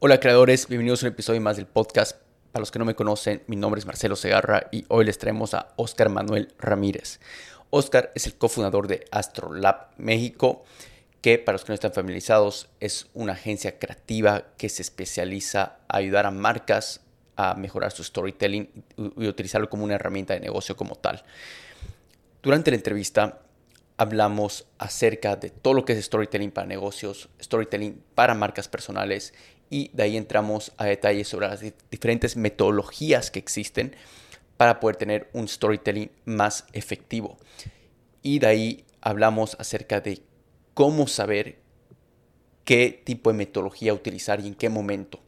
[0.00, 2.18] Hola creadores, bienvenidos a un episodio más del podcast.
[2.52, 5.54] Para los que no me conocen, mi nombre es Marcelo Segarra y hoy les traemos
[5.54, 7.18] a Oscar Manuel Ramírez.
[7.70, 10.62] Oscar es el cofundador de Astrolab México,
[11.20, 15.96] que para los que no están familiarizados es una agencia creativa que se especializa a
[15.96, 17.00] ayudar a marcas
[17.34, 21.24] a mejorar su storytelling y utilizarlo como una herramienta de negocio como tal.
[22.40, 23.40] Durante la entrevista
[23.96, 29.34] hablamos acerca de todo lo que es storytelling para negocios, storytelling para marcas personales
[29.70, 33.94] y de ahí entramos a detalles sobre las diferentes metodologías que existen
[34.56, 37.38] para poder tener un storytelling más efectivo.
[38.22, 40.20] Y de ahí hablamos acerca de
[40.74, 41.58] cómo saber
[42.64, 45.20] qué tipo de metodología utilizar y en qué momento.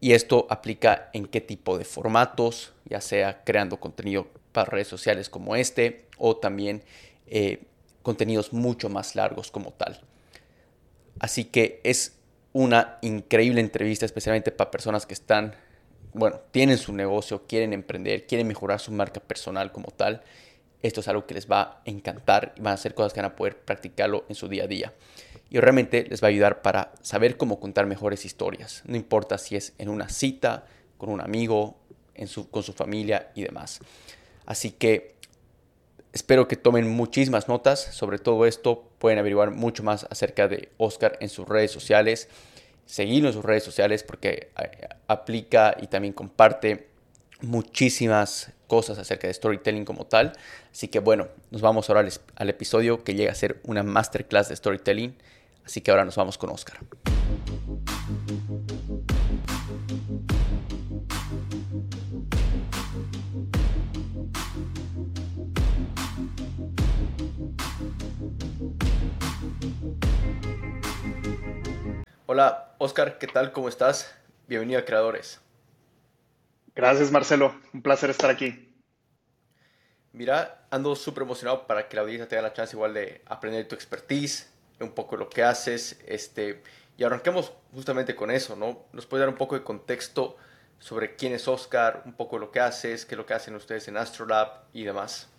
[0.00, 5.30] Y esto aplica en qué tipo de formatos, ya sea creando contenido para redes sociales
[5.30, 6.82] como este o también
[7.26, 7.62] eh,
[8.02, 10.02] contenidos mucho más largos como tal.
[11.20, 12.18] Así que es
[12.54, 15.56] una increíble entrevista, especialmente para personas que están,
[16.14, 20.22] bueno, tienen su negocio, quieren emprender, quieren mejorar su marca personal como tal.
[20.80, 23.32] Esto es algo que les va a encantar y van a ser cosas que van
[23.32, 24.94] a poder practicarlo en su día a día.
[25.50, 28.82] Y realmente les va a ayudar para saber cómo contar mejores historias.
[28.86, 31.76] No importa si es en una cita, con un amigo,
[32.14, 33.80] en su, con su familia y demás.
[34.46, 35.14] Así que
[36.14, 38.88] Espero que tomen muchísimas notas sobre todo esto.
[39.00, 42.28] Pueden averiguar mucho más acerca de Oscar en sus redes sociales.
[42.86, 46.88] Seguirlo en sus redes sociales porque eh, aplica y también comparte
[47.40, 50.32] muchísimas cosas acerca de storytelling como tal.
[50.72, 54.56] Así que bueno, nos vamos ahora al, episodio que llega a ser una masterclass de
[54.56, 55.16] storytelling.
[55.64, 56.78] Así que ahora nos vamos con Oscar.
[72.26, 73.50] Hola, Oscar, ¿qué tal?
[73.50, 74.14] ¿Cómo estás?
[74.46, 75.40] Bienvenido a Creadores.
[76.74, 77.58] Gracias, Marcelo.
[77.72, 78.76] Un placer estar aquí.
[80.12, 83.74] Mira, ando súper emocionado para que la audiencia tenga la chance igual de aprender tu
[83.74, 86.62] expertise, un poco lo que haces, este,
[86.98, 88.84] y arranquemos justamente con eso, ¿no?
[88.92, 90.36] ¿Nos puedes dar un poco de contexto
[90.78, 93.88] sobre quién es Oscar, un poco lo que haces, qué es lo que hacen ustedes
[93.88, 95.30] en Astrolab y demás?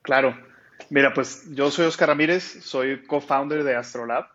[0.00, 0.34] Claro.
[0.88, 4.28] Mira, pues yo soy Oscar Ramírez, soy co-founder de Astrolab.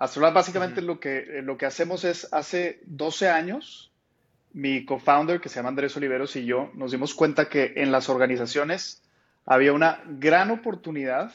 [0.00, 3.92] Astrolab básicamente lo, que, eh, lo que hacemos es, hace 12 años,
[4.54, 8.08] mi co-founder, que se llama Andrés Oliveros, y yo nos dimos cuenta que en las
[8.08, 9.02] organizaciones
[9.44, 11.34] había una gran oportunidad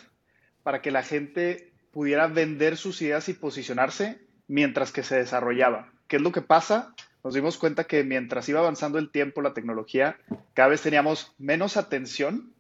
[0.63, 5.91] para que la gente pudiera vender sus ideas y posicionarse mientras que se desarrollaba.
[6.07, 6.95] ¿Qué es lo que pasa?
[7.23, 10.17] Nos dimos cuenta que mientras iba avanzando el tiempo, la tecnología,
[10.55, 12.51] cada vez teníamos menos atención,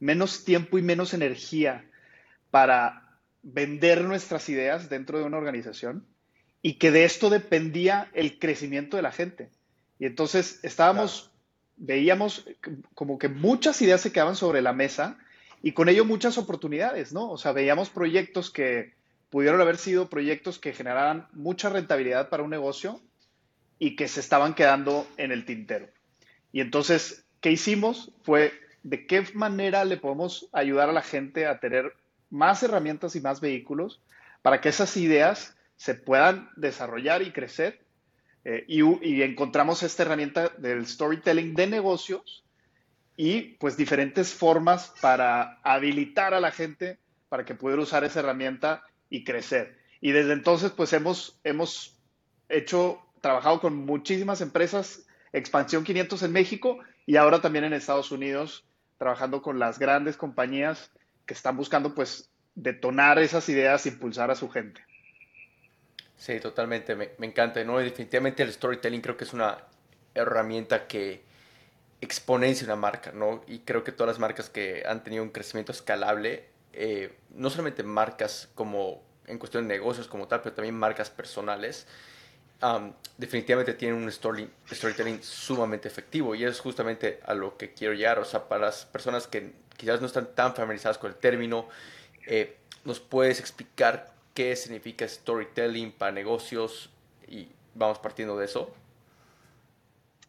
[0.00, 1.84] menos tiempo y menos energía
[2.50, 3.09] para
[3.42, 6.06] vender nuestras ideas dentro de una organización
[6.62, 9.50] y que de esto dependía el crecimiento de la gente.
[9.98, 11.30] Y entonces estábamos,
[11.76, 12.46] veíamos
[12.94, 15.18] como que muchas ideas se quedaban sobre la mesa
[15.62, 17.30] y con ello muchas oportunidades, ¿no?
[17.30, 18.94] O sea, veíamos proyectos que
[19.30, 23.00] pudieron haber sido proyectos que generaran mucha rentabilidad para un negocio
[23.78, 25.88] y que se estaban quedando en el tintero.
[26.52, 28.12] Y entonces, ¿qué hicimos?
[28.22, 28.52] Fue
[28.82, 31.94] de qué manera le podemos ayudar a la gente a tener
[32.30, 34.00] más herramientas y más vehículos
[34.42, 37.80] para que esas ideas se puedan desarrollar y crecer.
[38.44, 42.42] Eh, y, encontramos esta herramienta del storytelling de negocios
[43.16, 46.98] y pues diferentes formas para habilitar a la gente
[47.28, 49.76] para que pueda usar esa herramienta y crecer.
[50.00, 51.98] Y desde entonces pues hemos, hemos
[52.48, 58.64] hecho, trabajado con muchísimas empresas, Expansión 500 en México y ahora también en Estados Unidos,
[58.98, 60.90] trabajando con las grandes compañías
[61.30, 64.84] que están buscando pues detonar esas ideas, impulsar a su gente.
[66.16, 67.62] Sí, totalmente, me, encanta.
[67.62, 67.78] ¿no?
[67.78, 69.58] definitivamente el storytelling creo que es una
[70.12, 71.22] herramienta que
[72.00, 73.44] exponencia una marca, ¿no?
[73.46, 77.84] Y creo que todas las marcas que han tenido un crecimiento escalable, eh, no solamente
[77.84, 81.86] marcas como en cuestión de negocios como tal, pero también marcas personales,
[83.16, 88.18] definitivamente tienen un story, storytelling sumamente efectivo y es justamente a lo que quiero llegar.
[88.18, 91.66] O sea, para las personas que quizás no están tan familiarizadas con el término,
[92.26, 96.90] eh, ¿nos puedes explicar qué significa storytelling para negocios?
[97.26, 98.74] Y vamos partiendo de eso.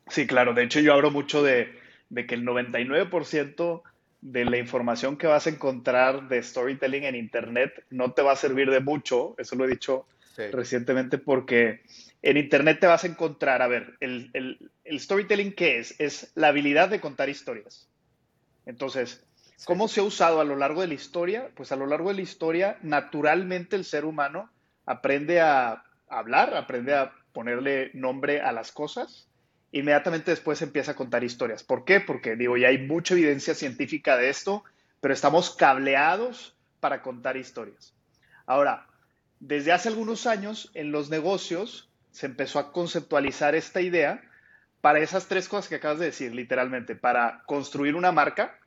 [0.08, 0.54] Sí, claro.
[0.54, 1.78] De hecho, yo hablo mucho de,
[2.16, 3.82] que el 99%
[4.22, 8.38] de la información que vas a encontrar de storytelling en Internet no te va a
[8.38, 9.36] servir de mucho.
[9.38, 10.06] Eso lo he dicho
[10.54, 11.82] recientemente porque
[12.22, 16.00] en Internet te vas a encontrar, a ver, el, el, storytelling, ¿qué es?
[16.00, 17.90] Es la habilidad de contar historias.
[18.66, 19.26] Entonces,
[19.66, 21.50] ¿cómo se ha usado a lo largo de la historia?
[21.56, 24.50] Pues a lo largo de la historia, naturalmente el ser humano
[24.86, 29.28] aprende a, hablar, aprende a ponerle nombre a las cosas.
[29.72, 31.64] Inmediatamente después empieza a contar historias.
[31.64, 32.02] ¿Por qué?
[32.02, 34.64] Porque digo, ya hay mucha evidencia científica de esto,
[35.00, 37.94] pero estamos cableados para contar historias.
[38.46, 38.88] Ahora,
[39.40, 44.22] desde hace algunos años en los negocios se empezó a conceptualizar esta idea
[44.82, 48.60] para esas tres cosas que acabas de decir, literalmente, para construir una marca,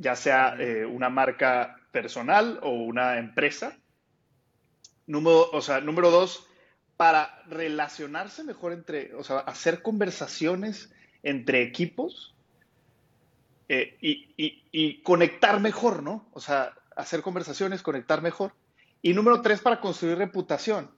[0.00, 3.76] ya sea eh, una marca personal o una empresa.
[5.06, 6.46] Número, o sea, número dos,
[6.96, 10.92] para relacionarse mejor entre, o sea, hacer conversaciones
[11.22, 12.34] entre equipos
[13.68, 16.28] eh, y, conectar mejor, ¿no?
[16.32, 18.54] O sea, hacer conversaciones, conectar mejor.
[19.02, 20.90] Y número tres, para construir reputación.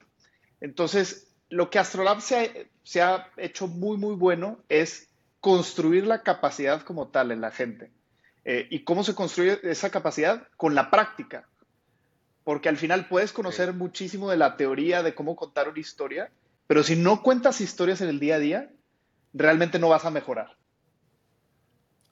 [0.61, 5.11] Entonces, lo que Astrolab se ha, hecho muy, muy bueno es
[5.41, 7.91] construir la capacidad como tal en la gente.
[8.45, 10.49] Eh, ¿Y cómo se construye esa capacidad?
[10.57, 11.49] Con la práctica.
[12.45, 16.31] Porque al final puedes conocer muchísimo de la teoría de cómo contar una historia,
[16.67, 18.71] pero si no cuentas historias en el día a día,
[19.33, 20.57] realmente no vas a mejorar.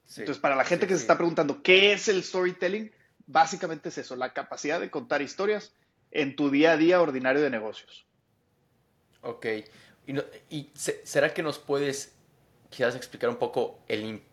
[0.07, 2.91] Entonces, para la gente que se está preguntando qué es el storytelling,
[3.27, 5.73] básicamente es eso, la capacidad de contar historias
[6.11, 8.05] en tu día a día ordinario de negocios.
[9.21, 9.45] Ok.
[10.49, 12.13] ¿Y, será que nos puedes
[12.69, 14.30] quizás explicar un poco el impacto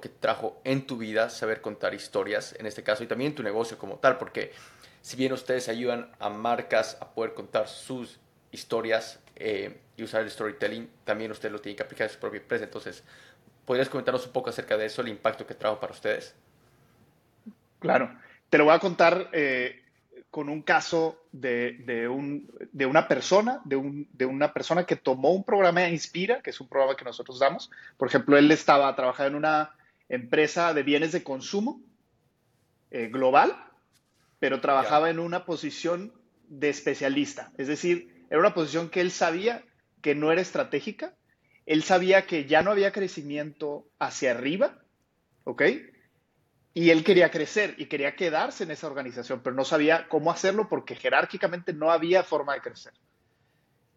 [0.00, 3.78] que trajo en tu vida saber contar historias, en este caso, y también tu negocio
[3.78, 4.18] como tal?
[4.18, 4.52] Porque
[5.00, 8.18] si bien ustedes ayudan a marcas a poder contar sus
[8.50, 12.40] historias eh, y usar el storytelling, también ustedes lo tienen que aplicar en su propia
[12.40, 12.64] empresa.
[12.64, 13.04] Entonces,
[13.64, 16.34] ¿podrías comentarnos un poco acerca de eso, el impacto que trajo para ustedes?
[17.80, 18.18] Claro.
[18.50, 19.83] Te lo voy a contar eh,
[20.34, 25.30] con un caso de, un, de una persona, de, un, de, una persona que tomó
[25.30, 27.70] un programa de Inspira, que es un programa que nosotros damos.
[27.96, 29.76] Por ejemplo, él estaba trabajando en una
[30.08, 31.80] empresa de bienes de consumo
[32.90, 33.54] eh, global,
[34.40, 36.12] pero trabajaba en una posición
[36.48, 37.52] de especialista.
[37.56, 39.62] Es decir, era una posición que él sabía
[40.02, 41.14] que no era estratégica,
[41.64, 44.82] él sabía que ya no había crecimiento hacia arriba,
[45.44, 45.62] ¿ok?
[46.74, 50.68] Y él quería crecer y quería quedarse en esa organización, pero no sabía cómo hacerlo
[50.68, 52.92] porque jerárquicamente no había forma de crecer.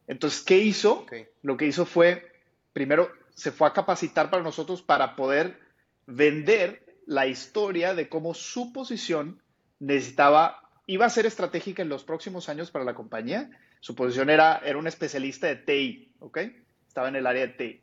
[0.05, 1.07] Entonces, ¿qué hizo?
[1.41, 2.31] Lo que hizo fue,
[2.73, 5.59] primero, se fue a capacitar para nosotros para poder
[6.05, 9.41] vender la historia de cómo su posición
[9.79, 13.49] necesitaba, iba a ser estratégica en los próximos años para la compañía.
[13.79, 16.39] Su posición era, era un especialista de TI, ¿ok?
[16.87, 17.81] Estaba en el área de TI.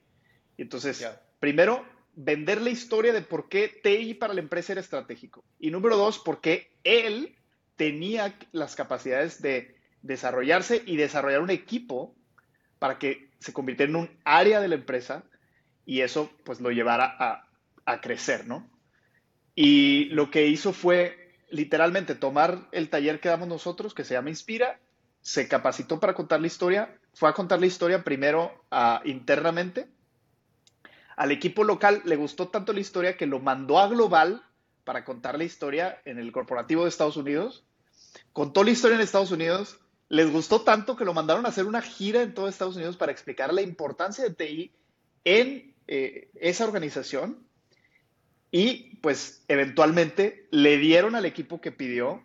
[0.57, 1.07] entonces,
[1.41, 1.85] primero,
[2.17, 5.45] vender la historia de por qué TI para la empresa era estratégico.
[5.59, 7.35] Y número dos, por qué él
[7.77, 12.15] tenía las capacidades de desarrollarse y desarrollar un equipo
[12.79, 15.25] para que se convirtiera en un área de la empresa
[15.87, 17.17] y eso pues lo llevara
[17.87, 18.71] a, crecer, ¿no?
[19.55, 24.31] Y lo que hizo fue literalmente tomar el taller que damos nosotros, que se llama
[24.31, 24.81] Inspira,
[25.21, 29.87] se capacitó para contar la historia, fue a contar la historia primero uh, internamente
[31.17, 34.43] al equipo local le gustó tanto la historia que lo mandó a Global
[34.85, 37.65] para contar la historia en el corporativo de Estados Unidos.
[38.33, 39.79] Contó la historia en Estados Unidos.
[40.09, 43.13] Les gustó tanto que lo mandaron a hacer una gira en todo Estados Unidos para
[43.13, 44.73] explicar la importancia de TI
[45.25, 47.47] en eh, esa organización.
[48.51, 52.23] Y pues eventualmente le dieron al equipo que pidió,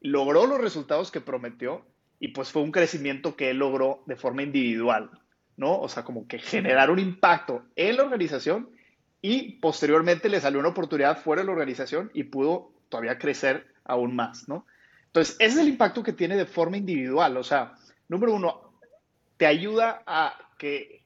[0.00, 1.84] logró los resultados que prometió
[2.20, 5.10] y pues fue un crecimiento que él logró de forma individual.
[5.56, 5.78] ¿No?
[5.78, 8.70] O sea, como que generar un impacto en la organización
[9.20, 14.14] y posteriormente le salió una oportunidad fuera de la organización y pudo todavía crecer aún
[14.14, 14.66] más, ¿no?
[15.06, 17.36] Entonces, ese es el impacto que tiene de forma individual.
[17.36, 17.74] O sea,
[18.08, 18.74] número uno,
[19.36, 21.04] te ayuda a que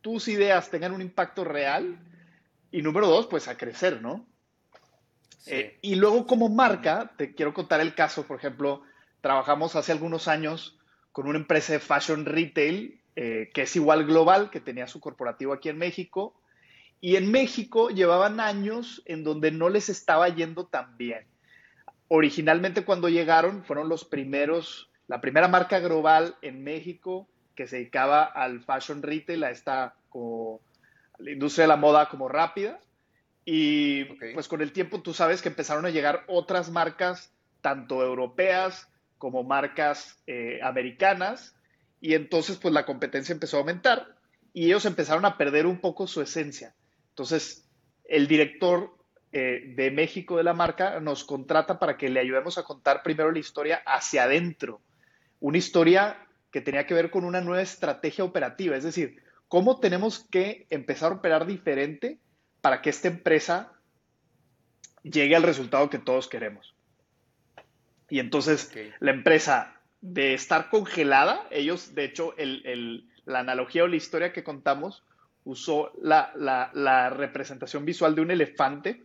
[0.00, 1.98] tus ideas tengan un impacto real
[2.70, 4.26] y número dos, pues a crecer, ¿no?
[5.46, 8.82] Eh, y luego como marca, te quiero contar el caso, por ejemplo,
[9.20, 10.78] trabajamos hace algunos años
[11.12, 15.54] con una empresa de fashion retail eh, que es igual global, que tenía su corporativo
[15.54, 16.38] aquí en México.
[17.00, 21.26] Y en México llevaban años en donde no les estaba yendo tan bien.
[22.08, 28.22] Originalmente cuando llegaron fueron los primeros, la primera marca global en México que se dedicaba
[28.22, 30.60] al fashion retail, a esta como,
[31.18, 32.78] la industria de la moda como rápida.
[33.44, 34.04] Y
[34.34, 37.32] pues con el tiempo tú sabes que empezaron a llegar otras marcas,
[37.62, 41.55] tanto europeas como marcas eh, americanas,
[42.06, 44.14] y entonces pues la competencia empezó a aumentar
[44.52, 46.72] y ellos empezaron a perder un poco su esencia.
[47.08, 47.68] Entonces
[48.04, 48.96] el director
[49.32, 53.32] eh, de México de la marca nos contrata para que le ayudemos a contar primero
[53.32, 54.80] la historia hacia adentro,
[55.40, 60.28] una historia que tenía que ver con una nueva estrategia operativa, es decir, cómo tenemos
[60.30, 62.20] que empezar a operar diferente
[62.60, 63.72] para que esta empresa
[65.02, 66.76] llegue al resultado que todos queremos.
[68.08, 69.75] Y entonces la empresa
[70.12, 71.46] de estar congelada.
[71.50, 72.34] Ellos, de hecho,
[73.24, 75.02] la analogía o la historia que contamos
[75.44, 79.04] usó la, representación visual de un elefante.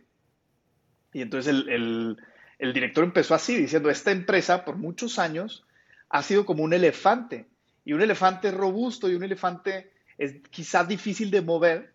[1.12, 2.16] Y entonces el,
[2.58, 5.64] director empezó así, diciendo, esta empresa por muchos años
[6.08, 7.46] ha sido como un elefante.
[7.84, 11.92] Y un elefante robusto y un elefante es quizás difícil de mover,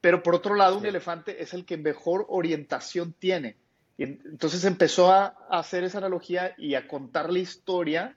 [0.00, 3.56] pero por otro lado, un elefante es el que mejor orientación tiene.
[3.96, 8.16] Y entonces empezó a, hacer esa analogía y a contar la historia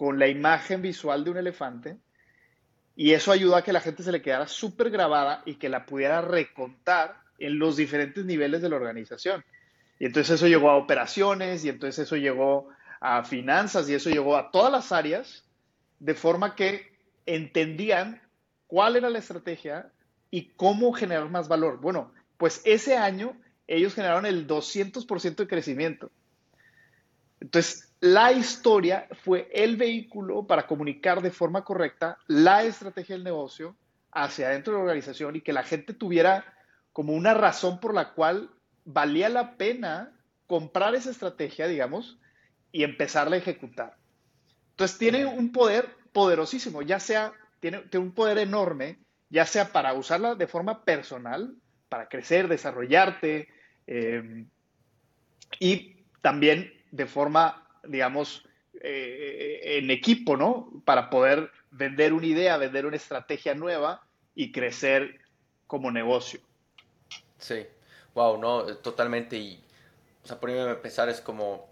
[0.00, 1.98] con la imagen visual de un elefante
[2.96, 5.84] y eso ayudó a que la gente se le quedara súper grabada y que la
[5.84, 9.44] pudiera recontar en los diferentes niveles de la organización.
[9.98, 14.38] Y entonces eso llegó a operaciones y entonces eso llegó a finanzas y eso llegó
[14.38, 15.44] a todas las áreas
[15.98, 18.22] de forma que entendían
[18.68, 19.92] cuál era la estrategia
[20.30, 21.78] y cómo generar más valor.
[21.78, 26.10] Bueno, pues ese año ellos generaron el 200% de crecimiento.
[27.38, 33.76] Entonces, la historia fue el vehículo para comunicar de forma correcta la estrategia del negocio
[34.10, 36.54] hacia adentro de la organización y que la gente tuviera
[36.92, 38.50] como una razón por la cual
[38.84, 40.12] valía la pena
[40.46, 42.18] comprar esa estrategia, digamos,
[42.72, 43.96] y empezarla a ejecutar.
[44.70, 50.34] Entonces tiene un poder poderosísimo, ya sea, tiene, un poder enorme, ya sea para usarla
[50.34, 51.54] de forma personal,
[51.88, 53.48] para crecer, desarrollarte,
[53.86, 54.46] eh,
[55.58, 58.46] y también de forma digamos,
[58.80, 60.82] eh, en equipo, ¿no?
[60.84, 65.20] Para poder vender una idea, vender una estrategia nueva y crecer
[65.66, 66.40] como negocio.
[67.38, 67.66] Sí,
[68.14, 69.36] wow, no, totalmente.
[69.36, 69.62] Y,
[70.22, 71.70] o sea, mí a pensar es como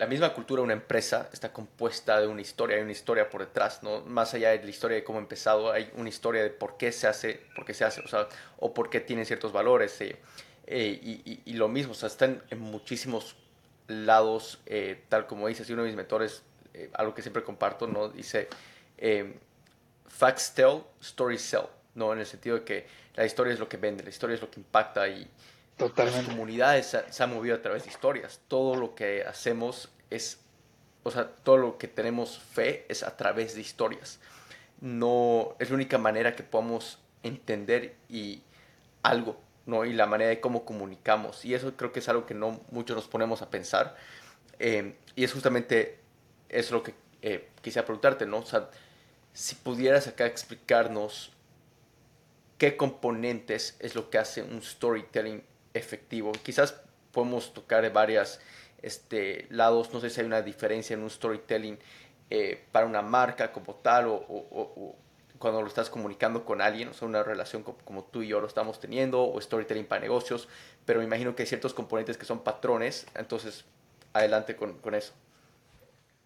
[0.00, 3.42] la misma cultura de una empresa está compuesta de una historia, hay una historia por
[3.42, 4.00] detrás, ¿no?
[4.06, 6.90] Más allá de la historia de cómo ha empezado, hay una historia de por qué
[6.90, 8.26] se hace, por qué se hace, o sea,
[8.58, 10.00] o por qué tiene ciertos valores.
[10.00, 10.16] Eh,
[10.66, 13.36] eh, y, lo mismo, o sea, están en muchísimos
[13.90, 16.42] lados, eh, tal como dice, uno de mis mentores,
[16.74, 18.08] eh, algo que siempre comparto, ¿no?
[18.08, 18.48] Dice,
[18.98, 19.34] eh,
[20.06, 22.12] facts tell, stories sell, ¿no?
[22.12, 24.50] En el sentido de que la historia es lo que vende, la historia es lo
[24.50, 25.28] que impacta y
[25.78, 28.40] las comunidades se, se han movido a través de historias.
[28.48, 30.40] Todo lo que hacemos es,
[31.02, 34.20] o sea, todo lo que tenemos fe es a través de historias.
[34.80, 38.42] No, es la única manera que podamos entender y
[39.02, 39.84] algo ¿no?
[39.84, 41.44] y la manera de cómo comunicamos.
[41.44, 43.96] Y eso creo que es algo que no muchos nos ponemos a pensar.
[44.58, 45.98] Eh, y es justamente
[46.48, 48.38] eso lo que eh, quisiera preguntarte, ¿no?
[48.38, 48.68] O sea,
[49.32, 51.32] si pudieras acá explicarnos
[52.58, 56.32] qué componentes es lo que hace un storytelling efectivo.
[56.32, 56.74] Quizás
[57.12, 58.40] podemos tocar varios
[58.82, 61.78] este, lados, no sé si hay una diferencia en un storytelling
[62.28, 64.96] eh, para una marca como tal o
[65.40, 68.46] cuando lo estás comunicando con alguien, o sea, una relación como, tú y yo lo
[68.46, 70.50] estamos teniendo, o storytelling para negocios,
[70.84, 73.64] pero me imagino que hay ciertos componentes que son patrones, entonces
[74.12, 75.14] adelante con, eso.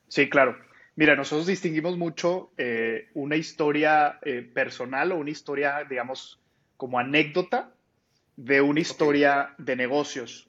[0.08, 0.58] Sí, claro.
[0.96, 6.40] Mira, nosotros distinguimos mucho eh, una historia eh, personal o una historia, digamos,
[6.76, 7.70] como anécdota
[8.36, 10.48] de una historia de negocios.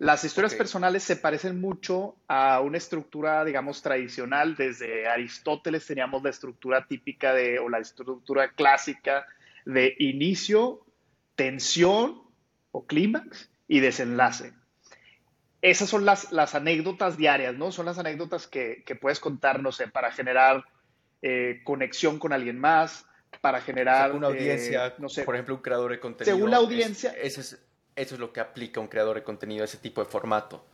[0.00, 4.56] Las historias personales se parecen mucho a una estructura, digamos, tradicional.
[4.56, 9.26] Desde Aristóteles teníamos la estructura típica de, o la estructura clásica
[9.66, 10.86] de inicio,
[11.34, 12.22] tensión
[12.72, 14.54] o clímax y desenlace.
[15.60, 17.70] Esas son las, las, anécdotas diarias, ¿no?
[17.70, 20.64] Son las anécdotas que, puedes contar, no sé, para generar
[21.20, 23.04] eh, conexión con alguien más,
[23.42, 24.12] para generar...
[24.12, 26.34] una audiencia, eh, no sé, por ejemplo, un creador de contenido.
[26.34, 27.12] Según la audiencia...
[27.20, 30.64] ese es eso es lo que aplica un creador de contenido, ese tipo de formato.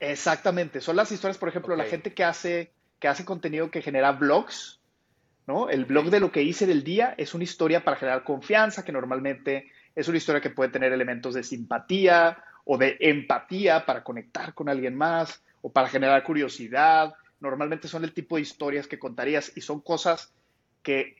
[0.00, 0.80] Exactamente.
[0.80, 4.80] Son las historias, por ejemplo, la gente que hace, que hace contenido que genera blogs,
[5.46, 5.68] ¿no?
[5.70, 8.92] El blog de lo que hice del día es una historia para generar confianza, que
[8.92, 14.54] normalmente es una historia que puede tener elementos de simpatía o de empatía para conectar
[14.54, 17.14] con alguien más o para generar curiosidad.
[17.40, 20.32] Normalmente son el tipo de historias que contarías y son cosas
[20.82, 21.16] que,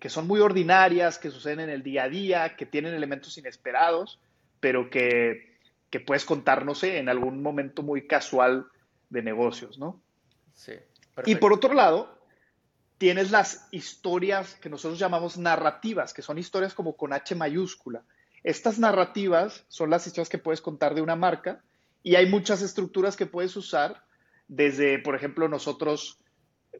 [0.00, 4.18] que, son muy ordinarias, que suceden en el día a día, que tienen elementos inesperados,
[4.60, 5.58] pero que,
[5.90, 8.66] que puedes contar, no sé, en algún momento muy casual
[9.10, 10.00] de negocios, ¿no?
[10.54, 10.72] Sí.
[11.24, 12.18] Y por otro lado,
[12.98, 18.02] tienes las historias que nosotros llamamos narrativas, que son historias como con H mayúscula.
[18.42, 21.62] Estas narrativas son las historias que puedes contar de una marca
[22.02, 24.02] y hay muchas estructuras que puedes usar,
[24.48, 26.20] desde, por ejemplo, nosotros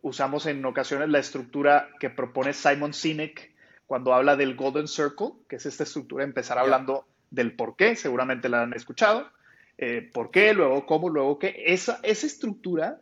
[0.02, 3.54] usamos en ocasiones la estructura que propone Simon Sinek
[3.86, 8.48] cuando habla del Golden Circle, que es esta estructura, empezar hablando del por qué, seguramente
[8.48, 9.30] la han escuchado,
[9.78, 11.64] eh, por qué, luego cómo, luego qué.
[11.66, 12.98] Esa, esa estructura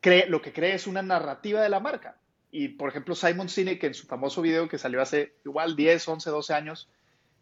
[0.00, 2.16] cree, lo que cree es una narrativa de la marca.
[2.50, 6.30] Y, por ejemplo, Simon Sinek, en su famoso video que salió hace igual 10, 11,
[6.30, 6.88] 12 años,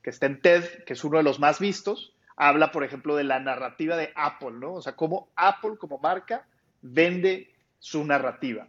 [0.03, 3.25] que está en TED, que es uno de los más vistos, habla, por ejemplo, de
[3.25, 4.75] la narrativa de Apple, ¿no?
[4.75, 6.47] O sea, cómo Apple como marca
[6.83, 8.69] vende su narrativa.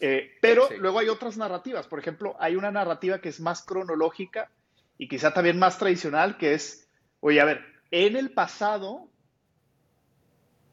[0.00, 1.86] Eh, pero luego hay otras narrativas.
[1.86, 4.50] Por ejemplo, hay una narrativa que es más cronológica
[4.98, 6.88] y quizá también más tradicional, que es,
[7.20, 9.08] oye, a ver, en el pasado,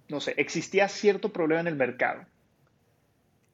[0.08, 2.26] no sé, existía cierto problema en el mercado.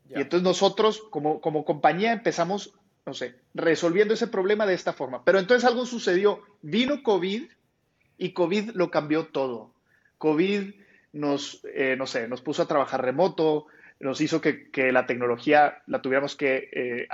[0.10, 2.74] Y entonces nosotros, como, como compañía, empezamos,
[3.06, 5.26] no sé, resolviendo ese problema de esta forma.
[5.26, 6.42] Pero entonces algo sucedió.
[6.62, 7.50] Vino COVID
[8.18, 9.74] y COVID lo cambió todo.
[10.20, 10.74] COVID
[11.12, 13.68] nos, eh, no sé, nos puso a trabajar remoto,
[14.00, 17.08] nos hizo que, la tecnología la tuviéramos que eh,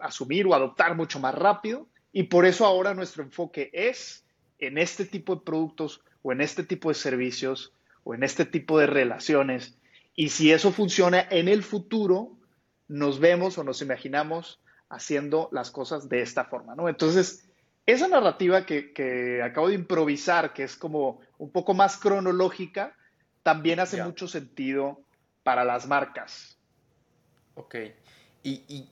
[0.00, 4.24] asumir o adoptar mucho más rápido y por eso ahora nuestro enfoque es
[4.58, 7.72] en este tipo de productos o en este tipo de servicios
[8.04, 9.76] o en este tipo de relaciones.
[10.14, 12.36] Y si eso funciona en el futuro,
[12.88, 16.88] nos vemos o nos imaginamos haciendo las cosas de esta forma, ¿no?
[16.88, 17.48] Entonces,
[17.86, 22.96] esa narrativa que, acabo de improvisar, que es como un poco más cronológica,
[23.42, 25.00] también hace mucho sentido
[25.42, 26.58] para las marcas.
[27.54, 27.76] Ok.
[28.42, 28.88] ¿Y,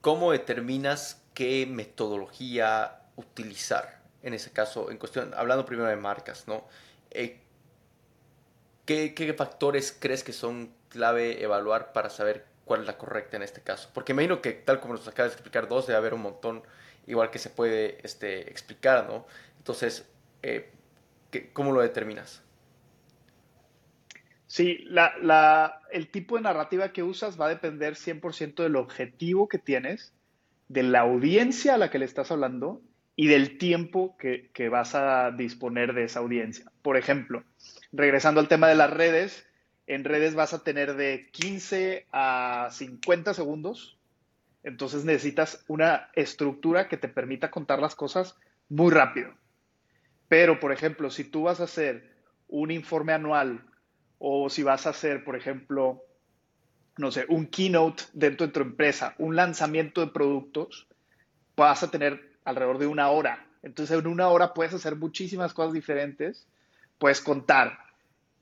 [0.00, 4.00] cómo determinas qué metodología utilizar?
[4.22, 6.66] En ese caso, en cuestión, hablando primero de marcas, ¿no?
[7.10, 7.40] Eh,
[8.84, 13.42] ¿qué, ¿Qué factores crees que son clave evaluar para saber cuál es la correcta en
[13.42, 13.88] este caso?
[13.94, 16.62] Porque me imagino que, tal como nos acabas de explicar, dos debe haber un montón
[17.06, 19.26] igual que se puede este, explicar, ¿no?
[19.58, 20.06] Entonces,
[20.42, 20.70] eh,
[21.52, 22.42] ¿cómo lo determinas?
[24.50, 24.84] Sí,
[25.92, 30.12] el tipo de narrativa que usas va a depender 100% del objetivo que tienes,
[30.66, 32.82] de la audiencia a la que le estás hablando
[33.14, 36.72] y del tiempo que, vas a disponer de esa audiencia.
[36.82, 37.44] Por ejemplo,
[37.92, 39.46] regresando al tema de las redes,
[39.86, 44.00] en redes vas a tener de 15 a 50 segundos
[44.64, 48.36] entonces necesitas una estructura que te permita contar las cosas
[48.68, 49.32] muy rápido.
[50.28, 52.10] Pero, por ejemplo, si tú vas a hacer
[52.48, 53.64] un informe anual
[54.20, 56.04] o si vas a hacer, por ejemplo,
[56.98, 60.86] no sé, un keynote dentro de tu empresa, un lanzamiento de productos,
[61.56, 63.46] vas a tener alrededor de una hora.
[63.62, 66.46] Entonces, en una hora puedes hacer muchísimas cosas diferentes.
[66.98, 67.78] Puedes contar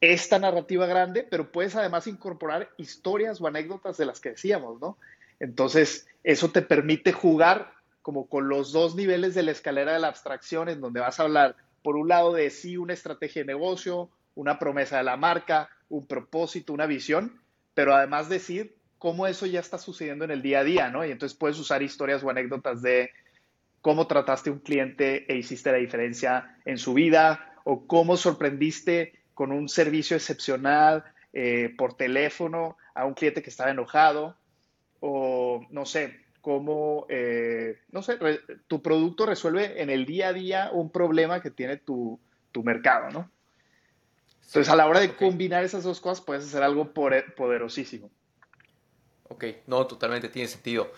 [0.01, 4.99] esta narrativa grande, pero puedes además incorporar historias o anécdotas de las que decíamos, ¿no?
[5.39, 10.09] Entonces, eso te permite jugar como con los dos niveles de la escalera de la
[10.09, 14.11] abstracción, en donde vas a hablar, por un lado, de sí una estrategia de negocio,
[14.39, 17.41] una promesa de la marca, un propósito, una visión,
[17.75, 21.05] pero además decir cómo eso ya está sucediendo en el día a día, ¿no?
[21.05, 23.11] Y entonces puedes usar historias o anécdotas de
[23.81, 29.13] cómo trataste a un cliente e hiciste la diferencia en su vida, o cómo sorprendiste
[29.35, 34.37] con un servicio excepcional eh, por teléfono a un cliente que estaba enojado,
[35.01, 38.19] o no sé, cómo, eh, no sé,
[38.69, 42.21] tu producto resuelve en el día a día un problema que tiene tu,
[42.65, 43.31] mercado, ¿no?
[44.49, 48.11] Entonces, a la hora de combinar esas dos cosas, puedes hacer algo poderosísimo.
[49.29, 50.91] Ok, no, totalmente tiene sentido.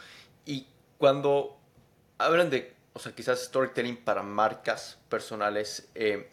[0.47, 1.59] Y cuando
[2.17, 6.31] hablan de, o sea, quizás storytelling para marcas personales, eh,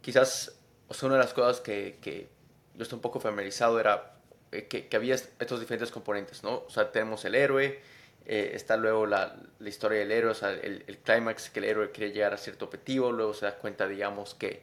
[0.00, 2.28] quizás, o sea, una de las cosas que, que
[2.74, 4.14] yo estoy un poco familiarizado era
[4.52, 6.62] eh, que, había estos diferentes componentes, ¿no?
[6.68, 7.80] O sea, tenemos el héroe,
[8.26, 11.64] eh, está luego la, la, historia del héroe, o sea, el, el clímax que el
[11.64, 14.62] héroe quiere llegar a cierto objetivo, luego se da cuenta, digamos, que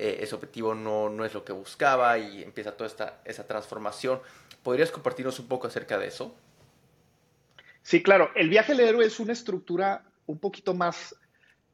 [0.00, 4.20] eh, ese objetivo no, no es lo que buscaba y empieza toda esta, esa transformación.
[4.62, 6.36] ¿Podrías compartirnos un poco acerca de eso?
[7.82, 8.30] Sí, claro.
[8.36, 11.16] El viaje del héroe es una estructura un poquito más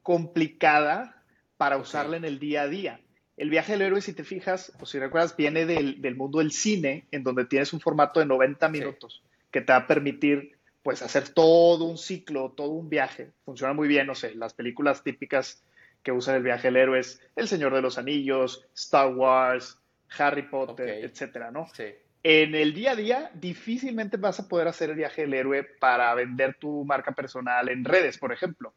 [0.03, 1.23] complicada
[1.59, 3.01] para usarla en el día a día.
[3.37, 7.07] El viaje del héroe, si te fijas, o si recuerdas, viene del, mundo del cine,
[7.11, 11.29] en donde tienes un formato de 90 minutos que te va a permitir pues hacer
[11.29, 13.33] todo un ciclo, todo un viaje.
[13.45, 15.63] Funciona muy bien, no sé, las películas típicas
[16.05, 19.81] que usan el viaje del héroe es El Señor de los Anillos, Star Wars,
[20.17, 21.67] Harry Potter, etcétera, ¿no?
[21.75, 21.87] Sí.
[22.23, 26.15] En el día a día, difícilmente vas a poder hacer el viaje del héroe para
[26.15, 28.75] vender tu marca personal en redes, por ejemplo.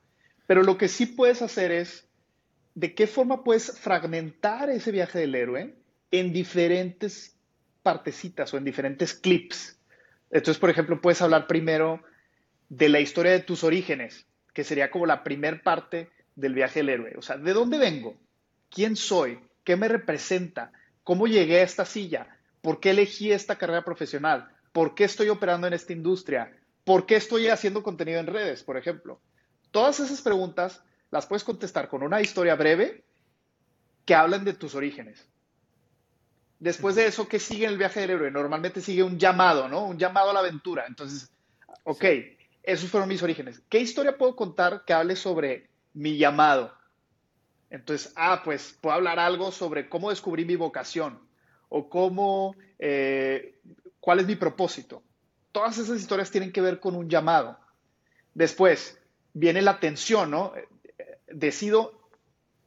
[0.48, 2.10] Pero lo que sí puedes hacer es
[2.76, 5.76] de qué forma puedes fragmentar ese viaje del héroe
[6.12, 7.38] en diferentes
[7.84, 9.80] partecitas o en diferentes clips.
[10.30, 12.02] Entonces, por ejemplo, puedes hablar primero
[12.70, 16.90] de la historia de tus orígenes, que sería como la primer parte del viaje del
[16.90, 17.16] héroe.
[17.18, 18.16] O sea, ¿de dónde vengo?
[18.70, 19.40] ¿Quién soy?
[19.64, 20.72] ¿Qué me representa?
[21.04, 22.28] ¿Cómo llegué a esta silla?
[22.62, 24.50] ¿Por qué elegí esta carrera profesional?
[24.72, 26.56] ¿Por qué estoy operando en esta industria?
[26.84, 29.20] ¿Por qué estoy haciendo contenido en redes, por ejemplo?
[29.72, 33.04] Todas esas preguntas las puedes contestar con una historia breve
[34.06, 35.28] que hablan de tus orígenes.
[36.60, 38.32] Después de eso, ¿qué sigue en el viaje del héroe?
[38.32, 39.86] Normalmente sigue un llamado, ¿no?
[39.86, 40.86] Un llamado a la aventura.
[40.88, 41.32] Entonces,
[41.84, 42.06] ok,
[42.64, 43.62] esos fueron mis orígenes.
[43.70, 46.74] ¿Qué historia puedo contar que hable sobre mi llamado?
[47.70, 51.20] Entonces, ah, pues puedo hablar algo sobre cómo descubrí mi vocación
[51.70, 53.60] o cómo, eh,
[54.00, 55.04] cuál es mi propósito.
[55.52, 57.60] Todas esas historias tienen que ver con un llamado.
[58.34, 59.00] Después
[59.34, 60.54] viene la tensión, ¿no?
[61.28, 62.10] Decido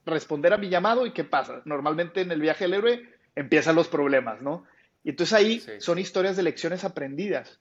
[0.05, 1.61] responder a mi llamado y qué pasa.
[1.65, 4.65] Normalmente en el viaje del héroe empiezan los problemas, ¿no?
[5.03, 7.59] Y entonces ahí son historias de lecciones aprendidas.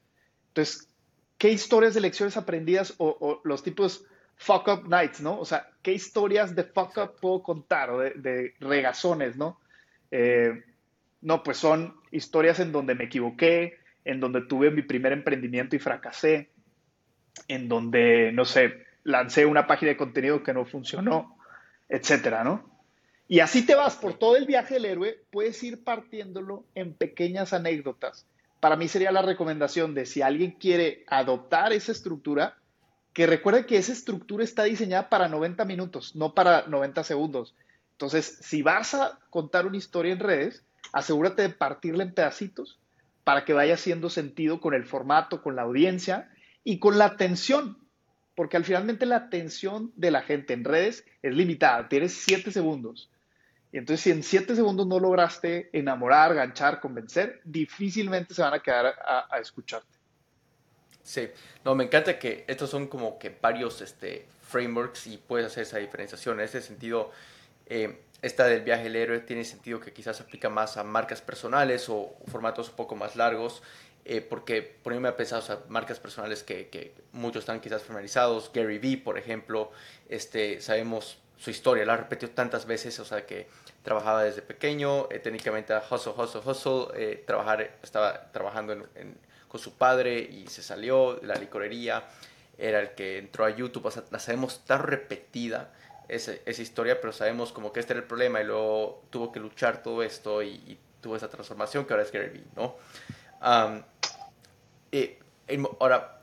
[0.48, 0.88] Entonces,
[1.38, 4.04] ¿qué historias de lecciones aprendidas o, los tipos
[4.40, 5.38] fuck up nights, ¿no?
[5.38, 9.60] O sea, ¿qué historias de fuck up puedo contar o de, regazones, ¿no?
[10.10, 10.64] Eh,
[11.20, 15.78] no, pues son historias en donde me equivoqué, en donde tuve mi primer emprendimiento y
[15.78, 16.48] fracasé,
[17.48, 21.36] en donde, no sé, lancé una página de contenido que no funcionó,
[21.90, 22.64] etcétera, ¿no?
[23.28, 27.52] Y así te vas por todo el viaje del héroe, puedes ir partiéndolo en pequeñas
[27.52, 28.26] anécdotas.
[28.58, 32.56] Para mí sería la recomendación de si alguien quiere adoptar esa estructura,
[33.12, 37.54] que recuerde que esa estructura está diseñada para 90 minutos, no para 90 segundos.
[37.92, 42.78] Entonces, si vas a contar una historia en redes, asegúrate de partirla en pedacitos
[43.24, 46.30] para que vaya haciendo sentido con el formato, con la audiencia
[46.64, 47.78] y con la atención.
[48.34, 53.10] Porque al finalmente la atención de la gente en redes es limitada, tienes 7 segundos.
[53.72, 58.60] Y entonces, si en siete segundos no lograste enamorar, ganchar, convencer, difícilmente se van a
[58.60, 59.99] quedar a, escucharte.
[61.02, 61.28] Sí,
[61.64, 65.78] no, me encanta que estos son como que varios este, frameworks y puedes hacer esa
[65.78, 66.38] diferenciación.
[66.38, 67.10] En ese sentido,
[67.66, 71.88] eh, esta del viaje del héroe tiene sentido que quizás aplica más a marcas personales
[71.88, 73.62] o, formatos un poco más largos,
[74.04, 78.78] eh, porque ponerme a pensar, o sea, marcas personales que, muchos están quizás familiarizados, Gary
[78.78, 79.70] Vee, por ejemplo,
[80.08, 83.46] este, sabemos su historia, la ha repetido tantas veces, o sea que
[83.82, 88.86] trabajaba desde pequeño, eh, técnicamente hustle, hustle, hustle, eh, trabajar, estaba trabajando
[89.50, 92.04] con su padre y se salió de la licorería,
[92.56, 95.72] era el que entró a YouTube, o sea, la sabemos tan repetida
[96.06, 99.40] esa, esa, historia, pero sabemos como que este era el problema y luego tuvo que
[99.40, 102.76] luchar todo esto y, tuvo esa transformación que ahora es Gary Vee, ¿no?
[104.92, 105.16] y,
[105.80, 106.20] ahora,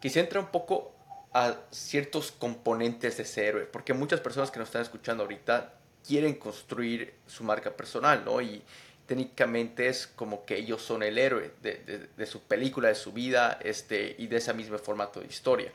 [0.00, 0.94] quisiera entrar un poco
[1.34, 5.74] a ciertos componentes de ese héroe, porque muchas personas que nos están escuchando ahorita
[6.04, 8.40] quieren construir su marca personal, ¿no?
[8.40, 8.62] Y
[9.06, 14.14] técnicamente es como que ellos son el héroe de, su película, de su vida, este,
[14.18, 15.72] y de ese mismo formato de historia.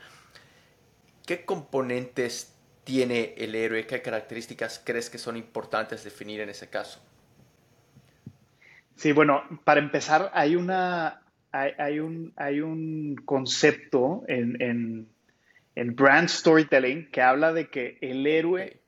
[1.26, 3.86] ¿Qué componentes tiene el héroe?
[3.86, 7.00] ¿Qué características crees que son importantes definir en ese caso?
[8.96, 15.08] Sí, bueno, para empezar, hay una, hay, un, hay un concepto en
[15.74, 18.80] en brand storytelling que habla de que el héroe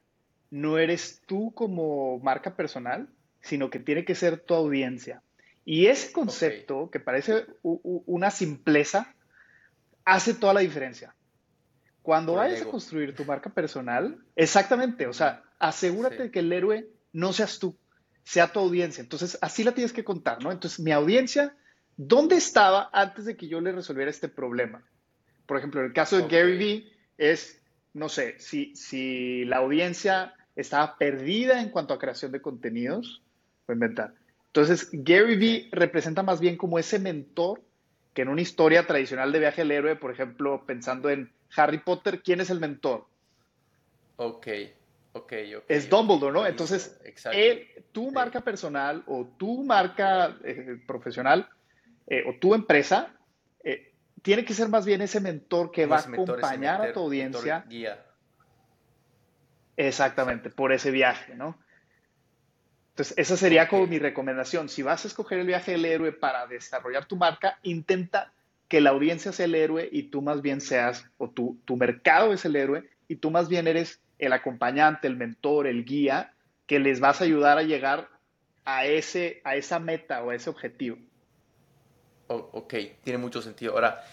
[0.51, 3.09] no eres tú como marca personal,
[3.45, 5.23] sino que tiene que ser tu audiencia.
[5.65, 9.15] Y ese concepto, que parece una simpleza,
[10.05, 11.15] hace toda la diferencia.
[12.03, 16.89] Cuando vayas a construir tu marca personal, exactamente, o sea, asegúrate de que el héroe
[17.13, 17.77] no seas tú,
[18.25, 19.01] sea tu audiencia.
[19.01, 20.53] Entonces, así la tienes que contar, ¿no?
[20.53, 21.57] Entonces, mi audiencia,
[21.97, 24.83] ¿dónde estaba antes de que yo le resolviera este problema?
[25.47, 27.63] Por ejemplo, en el caso de Gary Vee es,
[27.95, 33.24] no sé, si, si la audiencia estaba perdida en cuanto a creación de contenidos,
[33.67, 34.15] voy a inventar.
[34.47, 37.63] Entonces, Gary Vee representa más bien como ese mentor
[38.13, 42.23] que en una historia tradicional de viaje al héroe, por ejemplo, pensando en Harry Potter,
[42.23, 43.07] ¿quién es el mentor?
[44.17, 44.47] Ok,
[45.13, 45.65] ok, ok.
[45.67, 46.47] Es Dumbledore, ¿no?
[46.47, 47.01] Entonces,
[47.33, 51.49] él, tu marca personal o tu marca eh, profesional
[52.07, 53.13] eh, o tu empresa
[54.25, 57.63] tiene que ser más bien ese mentor que va a acompañar a tu audiencia.
[57.69, 58.03] Guía.
[59.77, 61.59] Exactamente, por ese viaje, ¿no?
[62.95, 64.69] Entonces, esa sería como mi recomendación.
[64.69, 68.33] Si vas a escoger el viaje del héroe para desarrollar tu marca, intenta
[68.69, 72.33] que la audiencia sea el héroe y tú más bien seas, o tu, tu mercado
[72.33, 76.33] es el héroe y tú más bien eres el acompañante, el mentor, el guía,
[76.67, 78.09] que les vas a ayudar a llegar
[78.65, 80.99] a, ese, a esa meta o a ese objetivo
[82.29, 83.73] ok, tiene mucho sentido.
[83.73, 84.05] Ahora,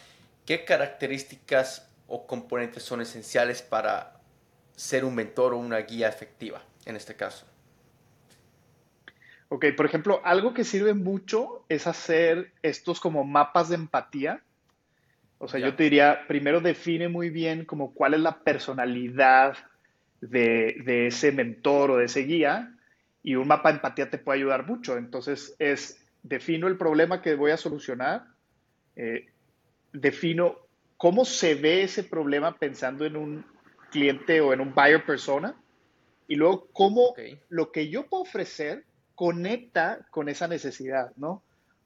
[0.46, 4.20] ¿qué características o componentes son esenciales para
[4.76, 7.46] ser un mentor o una guía efectiva en este caso?
[9.54, 14.42] Ok, por ejemplo, algo que sirve mucho es hacer estos como mapas de empatía.
[15.40, 19.58] O sea, yo te diría, primero define muy bien como cuál es la personalidad
[20.22, 22.74] de, de, ese mentor o de ese guía
[23.24, 24.98] y un mapa de empatía te puede ayudar mucho.
[24.98, 28.28] Entonces, es defino el problema que voy a solucionar,
[28.96, 29.34] eh,
[29.92, 30.60] defino
[30.96, 33.46] cómo se ve ese problema pensando en un
[33.92, 35.62] cliente o en un buyer persona,
[36.30, 37.16] y luego cómo
[37.50, 38.86] lo que yo puedo ofrecer
[39.22, 41.30] conecta con esa necesidad, ¿no?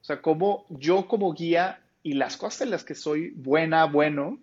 [0.00, 4.38] O sea, cómo yo como guía y las cosas en las que soy buena, bueno,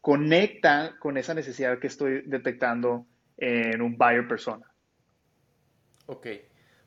[0.00, 4.66] conectan con esa necesidad que estoy detectando en un buyer persona.
[6.06, 6.26] Ok,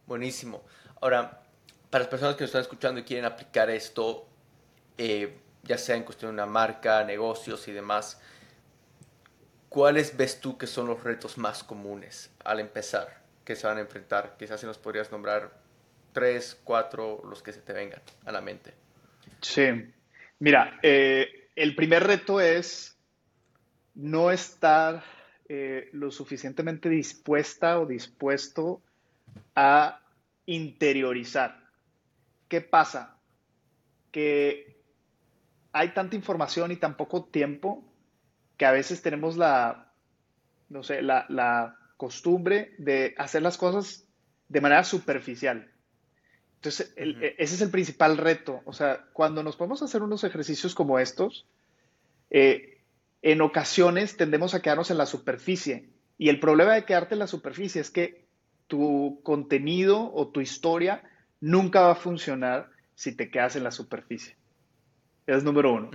[0.06, 0.66] buenísimo.
[1.00, 1.42] Ahora,
[1.90, 4.28] para las personas que nos están escuchando y quieren aplicar esto,
[4.98, 8.20] eh, ya sea en cuestión de una marca, negocios y demás,
[9.70, 13.82] ¿cuáles ves tú que son los retos más comunes al empezar que se van a
[13.82, 14.36] enfrentar?
[14.38, 15.54] Quizás si nos podrías nombrar
[16.12, 18.74] tres, cuatro, los que se te vengan a la mente.
[19.42, 19.94] Sí,
[20.40, 22.98] mira, eh, el primer reto es
[23.94, 25.04] no estar
[25.48, 28.82] eh, lo suficientemente dispuesta o dispuesto
[29.56, 30.02] a
[30.46, 31.70] interiorizar.
[32.48, 33.18] ¿Qué pasa?
[34.12, 34.82] Que
[35.72, 37.84] hay tanta información y tan poco tiempo
[38.58, 39.92] que a veces tenemos la,
[40.70, 44.06] no sé, la, costumbre de hacer las cosas
[44.50, 45.72] de manera superficial.
[46.56, 48.62] Entonces, e, ese es el principal reto.
[48.66, 51.46] O sea, cuando nos podemos hacer unos ejercicios como estos,
[52.30, 52.82] eh,
[53.22, 55.90] en ocasiones tendemos a quedarnos en la superficie.
[56.18, 58.26] Y el problema de quedarte en la superficie es que
[58.68, 61.04] tu contenido o tu historia
[61.40, 64.36] nunca va a funcionar si te quedas en la superficie.
[65.28, 65.92] Es número uno.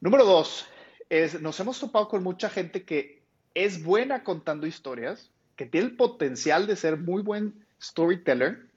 [0.00, 0.66] Número dos,
[1.08, 3.23] es, nos hemos topado con mucha gente que
[3.54, 8.68] es buena contando historias, que tiene el potencial de ser muy buen storyteller,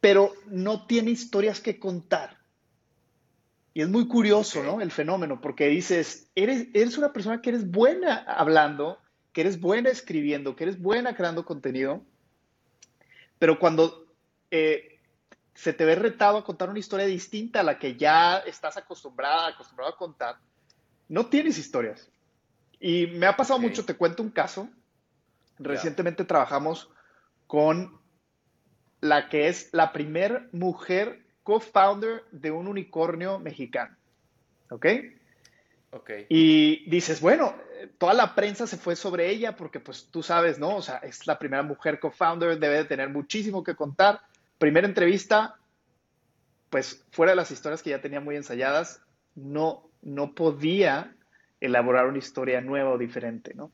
[0.00, 2.38] pero no tiene historias que contar.
[3.74, 4.80] Y es muy curioso, ¿no?
[4.80, 8.98] El fenómeno, porque dices, eres, eres una persona que eres buena hablando,
[9.32, 12.02] que eres buena escribiendo, que eres buena creando contenido,
[13.38, 14.06] pero cuando
[14.50, 15.00] eh,
[15.54, 19.48] se te ve retado a contar una historia distinta a la que ya estás acostumbrada,
[19.48, 20.36] acostumbrado a contar,
[21.08, 22.11] no tienes historias.
[22.84, 24.68] Y me ha pasado mucho, te cuento un caso.
[25.60, 26.90] Recientemente trabajamos
[27.46, 27.96] con
[29.00, 33.96] la que es la primer mujer co-founder de un unicornio mexicano.
[34.68, 34.86] ¿Ok?
[35.92, 36.10] Ok.
[36.28, 37.54] Y dices, bueno,
[37.98, 40.74] toda la prensa se fue sobre ella porque pues tú sabes, ¿no?
[40.74, 44.22] O sea, es la primera mujer co-founder, debe de tener muchísimo que contar.
[44.58, 45.54] Primera entrevista,
[46.68, 49.02] pues fuera de las historias que ya tenía muy ensayadas,
[49.36, 51.14] no, no podía
[51.62, 53.70] elaborar una historia nueva o diferente, ¿no?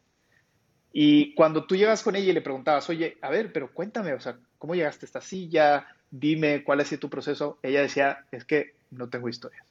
[0.93, 4.21] Y cuando tú llegas con ella y le preguntabas, oye, a ver, pero cuéntame, o
[4.21, 5.87] sea, ¿cómo llegaste a esta silla?
[6.11, 7.59] Dime cuál ha sido tu proceso.
[7.63, 9.67] Ella decía, es que no tengo historias.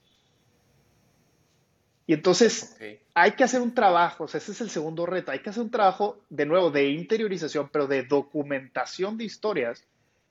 [2.08, 2.78] Y entonces
[3.14, 5.62] hay que hacer un trabajo, o sea, ese es el segundo reto, hay que hacer
[5.62, 9.84] un trabajo de nuevo de interiorización, pero de documentación de historias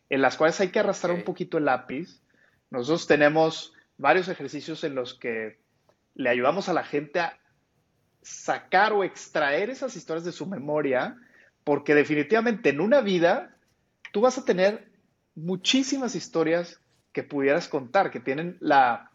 [0.08, 2.22] en las cuales hay que arrastrar un poquito el lápiz.
[2.70, 5.58] Nosotros tenemos varios ejercicios en los que
[6.14, 7.38] le ayudamos a la gente a
[8.26, 11.16] sacar o extraer esas historias de su memoria,
[11.62, 13.56] porque definitivamente en una vida
[14.12, 14.90] tú vas a tener
[15.36, 16.80] muchísimas historias
[17.12, 19.12] que pudieras contar, que tienen la,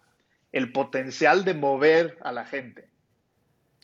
[0.54, 2.89] el potencial de mover a la gente.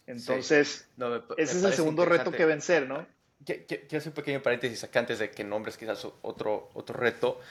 [0.06, 0.88] Entonces,
[1.36, 3.06] ese es el segundo reto que vencer, ¿no?
[3.46, 7.42] Quiero hacer un pequeño paréntesis acá antes de que nombres quizás otro, otro reto.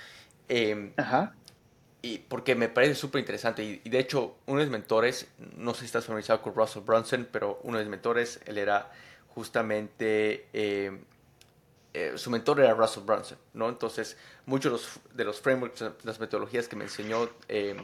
[0.48, 1.34] Em, Ajá.
[2.02, 3.80] Y porque me parece súper interesante.
[3.84, 7.28] Y, de hecho, uno de mis mentores, no sé si estás familiarizado con Russell Brunson,
[7.30, 8.90] pero uno de mis mentores, él era
[9.28, 11.00] justamente, em,
[11.94, 13.68] eh, su mentor era Russell Brunson, ¿no?
[13.68, 17.78] Entonces, muchos de los, frameworks, las metodologías que me enseñó em,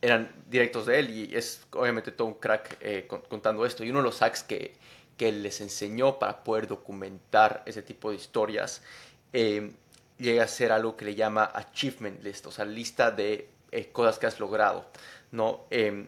[0.00, 3.84] eran directos de él y es obviamente todo un crack eh, contando esto.
[3.84, 4.74] Y uno de los hacks que,
[5.16, 8.82] que les enseñó para poder documentar ese tipo de historias
[9.32, 9.70] eh,
[10.22, 14.18] llega a ser algo que le llama achievement list, o sea, lista de eh, cosas
[14.18, 14.86] que has logrado,
[15.30, 15.66] ¿no?
[15.70, 16.06] Em,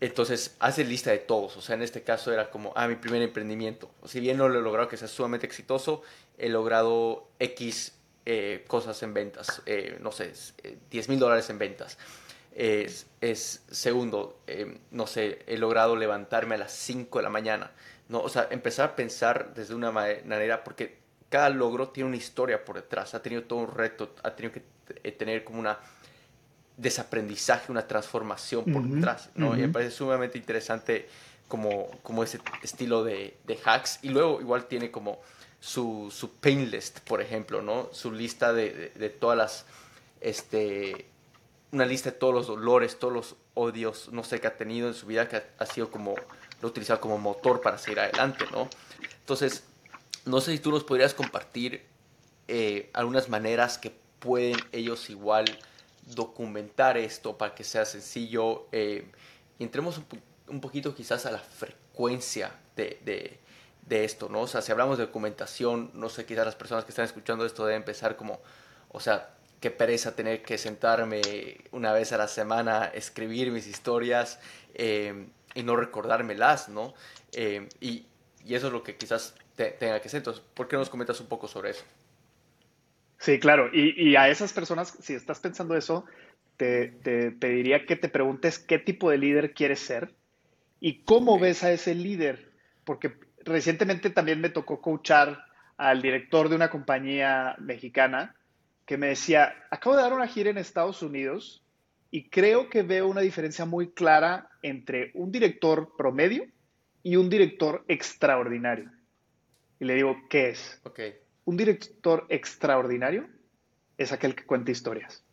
[0.00, 1.56] entonces, hace lista de todos.
[1.56, 3.90] O sea, en este caso era como, ah, mi primer emprendimiento.
[4.04, 6.02] Si bien no lo he logrado que sea sumamente exitoso,
[6.36, 7.94] he logrado X
[8.66, 9.62] cosas en ventas.
[10.00, 10.32] no sé,
[10.90, 11.96] 10 mil dólares en ventas
[12.58, 17.70] es, es segundo, eh, no sé, he logrado levantarme a las 5 de la mañana,
[18.08, 18.20] ¿no?
[18.20, 22.76] O sea, empezar a pensar desde una manera, porque cada logro tiene una historia por
[22.76, 24.62] detrás, ha tenido todo un reto, ha tenido que
[25.02, 25.78] eh, tener como una
[26.76, 29.56] desaprendizaje, una transformación por detrás, ¿no?
[29.56, 31.08] Y me parece sumamente interesante
[31.48, 33.98] como, como ese estilo de, de, hacks.
[34.02, 35.20] Y luego igual tiene como
[35.60, 37.88] su, su pain list, por ejemplo, ¿no?
[37.92, 39.66] Su lista de, de, de todas las,
[40.20, 41.06] este,
[41.72, 44.94] una lista de todos los dolores, todos los odios, no sé, que ha tenido en
[44.94, 48.68] su vida, que ha, sido como, lo ha utilizado como motor para seguir adelante, ¿no?
[49.20, 49.64] Entonces,
[50.24, 51.84] no sé si tú nos podrías compartir
[52.48, 55.44] eh, algunas maneras que pueden ellos igual
[56.14, 59.10] documentar esto para que sea sencillo eh,
[59.58, 60.00] y entremos
[60.48, 63.38] un, poquito quizás a la frecuencia de,
[63.86, 64.42] de, esto, ¿no?
[64.42, 67.64] O sea, si hablamos de documentación, no sé, quizás las personas que están escuchando esto
[67.64, 68.40] deben empezar como,
[68.90, 71.20] o sea, qué pereza tener que sentarme
[71.72, 74.38] una vez a la semana, escribir mis historias
[74.74, 76.94] eh, y no recordármelas, ¿no?
[77.32, 78.06] Eh, y,
[78.48, 80.18] eso es lo que quizás tenga que ser.
[80.18, 81.84] Entonces, ¿por qué nos comentas un poco sobre eso?
[83.18, 83.70] Sí, claro.
[83.72, 86.04] Y, a esas personas, si estás pensando eso,
[86.56, 86.88] te,
[87.38, 90.14] pediría que te preguntes qué tipo de líder quieres ser
[90.80, 92.52] y cómo ves a ese líder.
[92.84, 95.44] Porque recientemente también me tocó coachar
[95.76, 98.34] al director de una compañía mexicana
[98.86, 101.62] que me decía, acabo de dar una gira en Estados Unidos
[102.10, 106.46] y creo que veo una diferencia muy clara entre un director promedio
[107.02, 108.90] y un director extraordinario.
[109.80, 110.80] Y le digo, ¿qué es?
[111.44, 113.28] Un director extraordinario
[113.96, 115.24] es aquel que cuenta historias.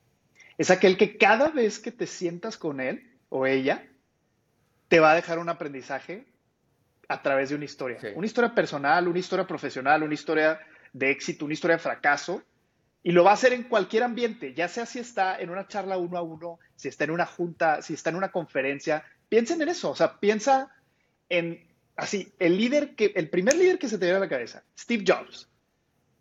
[0.57, 3.85] Es aquel que cada vez que te sientas con él o ella,
[4.87, 6.25] te va a dejar un aprendizaje
[7.07, 7.99] a través de una historia.
[8.15, 10.59] Una historia personal, una historia profesional, una historia
[10.93, 12.43] de éxito, una historia de fracaso.
[13.03, 15.97] Y lo va a hacer en cualquier ambiente, ya sea si está en una charla
[15.97, 19.03] uno a uno, si está en una junta, si está en una conferencia.
[19.29, 20.71] Piensen en eso, o sea, piensa
[21.29, 24.63] en así, el líder que, el primer líder que se te viene a la cabeza,
[24.77, 25.49] Steve Jobs,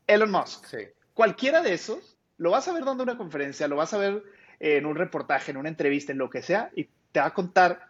[0.07, 0.67] Elon Musk,
[1.13, 4.23] cualquiera de esos, lo vas a ver dando una conferencia, lo vas a ver
[4.61, 7.81] en un reportaje, en una entrevista, en lo que sea, y te va a contar,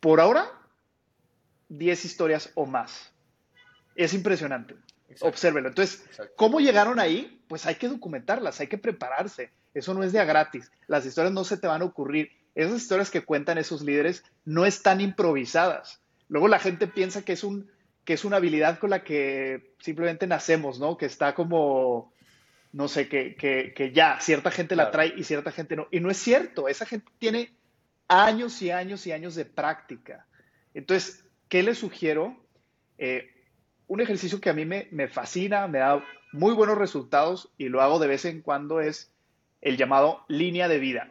[0.00, 0.50] por ahora,
[1.68, 3.12] 10 historias o más.
[3.94, 4.74] Es impresionante.
[5.20, 5.68] Obsérvelo.
[5.68, 6.04] Entonces,
[6.36, 7.42] ¿cómo llegaron ahí?
[7.48, 9.50] Pues hay que documentarlas, hay que prepararse.
[9.74, 10.70] Eso no es de a gratis.
[10.86, 12.30] Las historias no se te van a ocurrir.
[12.54, 16.00] Esas historias que cuentan esos líderes no están improvisadas.
[16.28, 17.70] Luego la gente piensa que es, un,
[18.04, 20.96] que es una habilidad con la que simplemente nacemos, ¿no?
[20.96, 22.12] Que está como,
[22.72, 25.88] no sé, que, que, ya cierta gente la trae y cierta gente no.
[25.90, 27.52] Y no es cierto, esa gente tiene
[28.08, 30.26] años y años y años de práctica.
[30.74, 32.36] Entonces, ¿qué les sugiero?
[32.98, 33.28] Eh,
[33.86, 37.98] un ejercicio que a mí me, fascina, me da muy buenos resultados y lo hago
[37.98, 39.12] de vez en cuando es
[39.60, 41.10] el llamado línea de vida.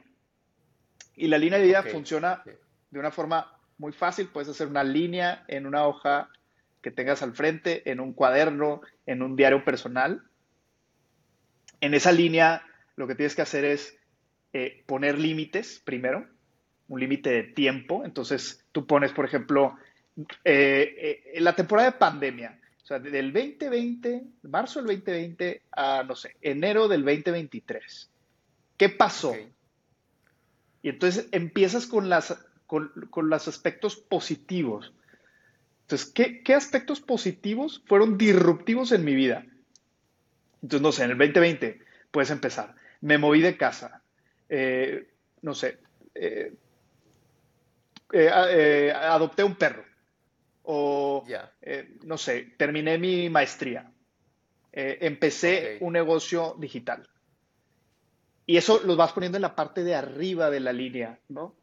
[1.15, 2.41] Y la línea de vida funciona
[2.89, 6.30] de una forma muy fácil, puedes hacer una línea en una hoja
[6.84, 10.22] que tengas al frente, en un cuaderno, en un diario personal.
[11.82, 12.63] En esa línea
[12.96, 13.98] lo que tienes que hacer es
[14.54, 16.28] eh, poner límites primero,
[16.89, 18.06] un límite de tiempo.
[18.06, 19.76] Entonces tú pones, por ejemplo,
[20.46, 26.04] eh, eh, en la temporada de pandemia, o sea, del 2020, marzo del 2020 a,
[26.04, 28.12] no sé, enero del 2023.
[28.78, 29.36] ¿Qué pasó?
[30.84, 34.93] Y entonces empiezas con las con, los aspectos positivos.
[35.81, 39.45] Entonces, ¿qué, aspectos positivos fueron disruptivos en mi vida?
[40.62, 41.81] Entonces, no sé, en el 2020
[42.12, 42.75] puedes empezar.
[43.01, 44.01] Me moví de casa.
[44.47, 45.10] Eh,
[45.41, 45.79] no sé.
[46.15, 46.53] Eh,
[48.13, 49.84] eh, adopté un perro.
[50.63, 51.25] O,
[52.03, 53.91] no sé, terminé mi maestría.
[54.71, 57.10] empecé un negocio digital.
[58.45, 61.55] Y eso lo vas poniendo en la parte de arriba de la línea, ¿no?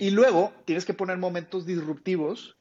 [0.00, 2.56] Y luego tienes que poner momentos disruptivos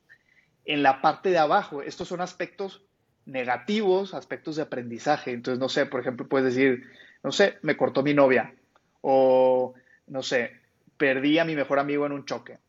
[0.66, 1.82] en la parte de abajo.
[1.82, 2.84] Estos son aspectos
[3.26, 5.32] negativos, aspectos de aprendizaje.
[5.32, 6.84] Entonces, no sé, por ejemplo, puedes decir,
[7.24, 8.54] no sé, me cortó mi novia.
[9.02, 9.74] O,
[10.08, 10.52] no sé,
[10.98, 12.60] perdí a mi mejor amigo en un choque.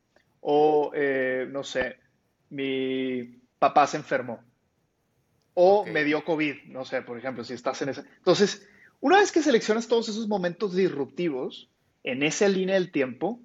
[0.41, 1.97] O, eh, no sé,
[2.51, 4.41] mi papá se enfermó.
[5.55, 8.05] O me dio COVID, no sé, por ejemplo, si estás en ese.
[8.19, 8.69] Entonces,
[9.01, 11.69] una vez que seleccionas todos esos momentos disruptivos
[12.05, 13.41] en esa línea del tiempo,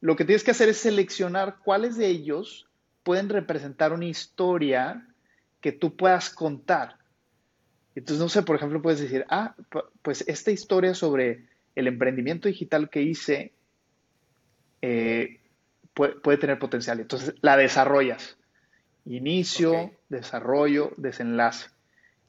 [0.00, 2.68] lo que tienes que hacer es seleccionar cuáles de ellos
[3.02, 5.06] pueden representar una historia
[5.60, 6.96] que tú puedas contar.
[7.94, 9.56] Entonces, no sé, por ejemplo, puedes decir, ah,
[10.02, 13.52] pues esta historia sobre el emprendimiento digital que hice
[14.82, 15.40] eh,
[15.94, 17.00] puede, tener potencial.
[17.00, 18.36] Entonces, la desarrollas.
[19.04, 21.70] Inicio, desarrollo, desenlace.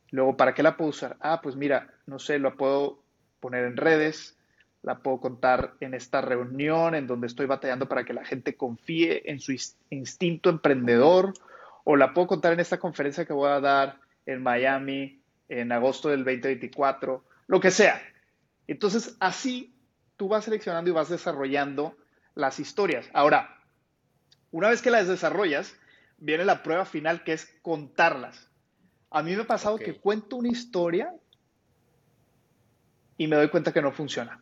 [0.10, 1.18] Luego, ¿para qué la puedo usar?
[1.20, 3.04] Ah, pues mira, no sé, lo puedo
[3.40, 4.39] poner en redes,
[4.82, 9.30] la puedo contar en esta reunión en donde estoy batallando para que la gente confíe
[9.30, 9.54] en su
[9.90, 11.34] instinto emprendedor,
[11.84, 16.10] o la puedo contar en esta conferencia que voy a dar en Miami en agosto
[16.10, 18.02] del 2024, lo que sea.
[18.68, 19.74] Entonces, así
[20.16, 21.98] tú vas seleccionando y vas desarrollando
[22.36, 23.10] las historias.
[23.14, 23.58] Ahora,
[24.52, 25.76] una vez que las desarrollas,
[26.18, 28.50] viene la prueba final que es contarlas.
[29.10, 31.14] A mí me ha pasado que cuento una historia
[33.18, 34.42] y me doy cuenta que no funciona.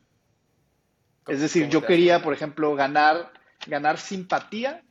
[1.27, 3.31] Es decir, yo quería, por ejemplo, ganar,
[3.65, 4.83] ganar simpatía,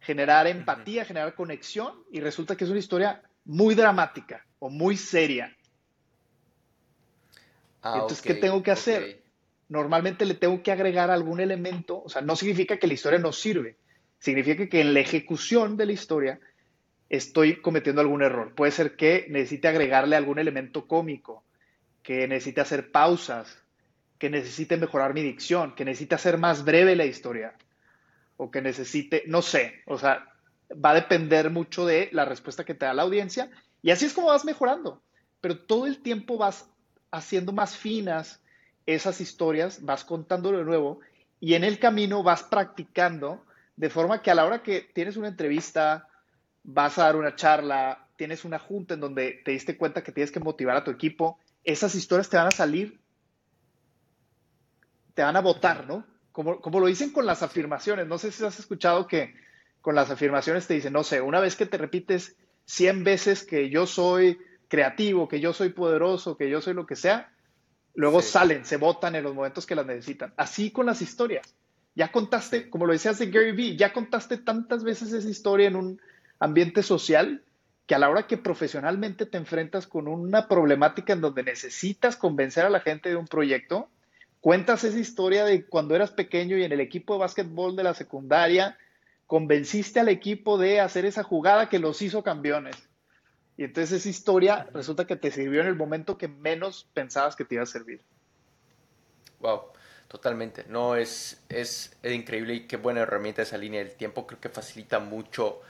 [0.00, 5.56] generar empatía, generar conexión, y resulta que es una historia muy dramática o muy seria.
[7.82, 9.22] Ah, Entonces, ¿qué tengo que hacer?
[9.68, 13.32] Normalmente le tengo que agregar algún elemento, o sea, no significa que la historia no
[13.32, 13.76] sirve,
[14.18, 16.40] significa que en la ejecución de la historia
[17.08, 18.54] estoy cometiendo algún error.
[18.54, 21.44] Puede ser que necesite agregarle algún elemento cómico,
[22.02, 23.61] que necesite hacer pausas,
[24.22, 27.56] que necesite mejorar mi dicción, que necesite hacer más breve la historia,
[28.36, 30.32] o que necesite, no sé, o sea,
[30.72, 33.50] va a depender mucho de la respuesta que te da la audiencia,
[33.82, 35.02] y así es como vas mejorando,
[35.40, 36.70] pero todo el tiempo vas
[37.10, 38.40] haciendo más finas
[38.86, 41.00] esas historias, vas contándolo de nuevo
[41.40, 43.44] y en el camino vas practicando
[43.74, 46.06] de forma que a la hora que tienes una entrevista,
[46.62, 50.30] vas a dar una charla, tienes una junta en donde te diste cuenta que tienes
[50.30, 53.01] que motivar a tu equipo, esas historias te van a salir,
[55.14, 56.06] te van a votar, ¿no?
[56.32, 58.06] Como, como lo dicen con las afirmaciones.
[58.06, 59.34] No sé si has escuchado que
[59.80, 62.36] con las afirmaciones te dicen, no sé, una vez que te repites
[62.66, 64.38] 100 veces que yo soy
[64.68, 67.32] creativo, que yo soy poderoso, que yo soy lo que sea,
[67.94, 70.32] luego salen, se votan en los momentos que las necesitan.
[70.36, 71.54] Así con las historias.
[71.94, 75.76] Ya contaste, como lo decías de Gary Vee, ya contaste tantas veces esa historia en
[75.76, 76.00] un
[76.38, 77.42] ambiente social
[77.86, 82.64] que a la hora que profesionalmente te enfrentas con una problemática en donde necesitas convencer
[82.64, 83.90] a la gente de un proyecto,
[84.42, 87.94] cuentas esa historia de cuando eras pequeño y en el equipo de básquetbol de la
[87.94, 88.76] secundaria,
[89.26, 92.76] convenciste al equipo de hacer esa jugada que los hizo campeones.
[93.56, 97.44] Y entonces esa historia resulta que te sirvió en el momento que menos pensabas que
[97.44, 98.02] te iba a servir.
[99.38, 99.62] Wow,
[100.08, 100.64] totalmente.
[100.68, 104.26] No, es, es, increíble y qué buena herramienta esa línea del tiempo.
[104.26, 105.60] Creo que facilita mucho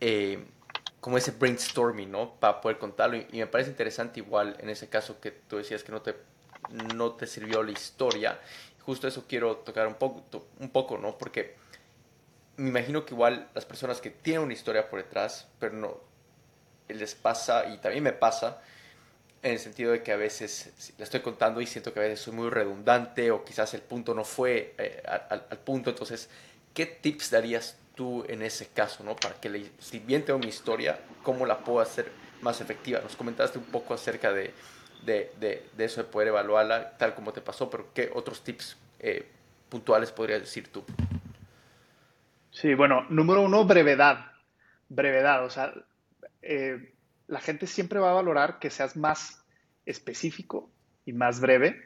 [0.00, 0.44] eh,
[0.98, 2.34] como ese brainstorming, ¿no?
[2.34, 3.16] Para poder contarlo.
[3.16, 6.16] Y, me parece interesante igual en ese caso que tú decías que no te,
[6.94, 8.40] no te sirvió la historia.
[8.84, 11.16] Justo eso quiero tocar un poco, un poco, ¿no?
[11.18, 11.56] Porque
[12.56, 16.00] me imagino que igual las personas que tienen una historia por detrás, pero no,
[16.88, 18.60] les pasa, y también me pasa,
[19.42, 22.20] en el sentido de que a veces la estoy contando y siento que a veces
[22.20, 25.90] soy muy redundante o quizás el punto no fue eh, al, punto.
[25.90, 26.28] Entonces,
[26.74, 29.14] ¿qué tips darías tú en ese caso, ¿no?
[29.14, 33.00] Para que, si bien tengo mi historia, ¿cómo la puedo hacer más efectiva?
[33.00, 34.52] Nos comentaste un poco acerca de,
[35.04, 39.26] de, de, eso, de poder evaluarla tal como te pasó, pero ¿qué otros tips eh,
[39.68, 40.84] puntuales podrías decir tú?
[42.50, 44.32] Sí, bueno, número uno, brevedad.
[44.88, 45.72] Brevedad, o sea,
[46.42, 46.94] eh,
[47.26, 49.44] la gente siempre va a valorar que seas más
[49.86, 50.70] específico
[51.04, 51.80] y más breve.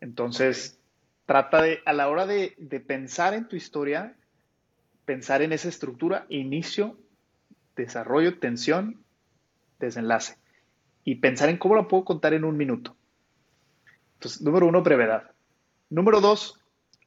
[0.00, 0.78] Entonces,
[1.26, 2.54] trata de, a la hora de,
[2.86, 4.16] pensar en tu historia,
[5.04, 6.98] pensar en esa estructura, inicio,
[7.76, 9.02] desarrollo, tensión,
[9.78, 10.36] desenlace.
[11.04, 12.96] Y pensar en cómo la puedo contar en un minuto.
[14.14, 15.30] Entonces, número uno, brevedad.
[15.90, 16.58] Número dos,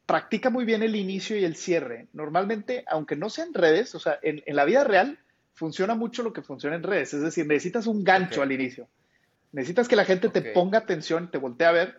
[0.06, 2.06] practica muy bien el inicio y el cierre.
[2.12, 5.18] Normalmente, aunque no sean redes, o sea, en la vida real,
[5.58, 7.12] funciona mucho lo que funciona en redes.
[7.12, 8.88] Es decir, necesitas un gancho al inicio.
[9.50, 11.98] Necesitas que la gente te ponga atención, te voltee a ver.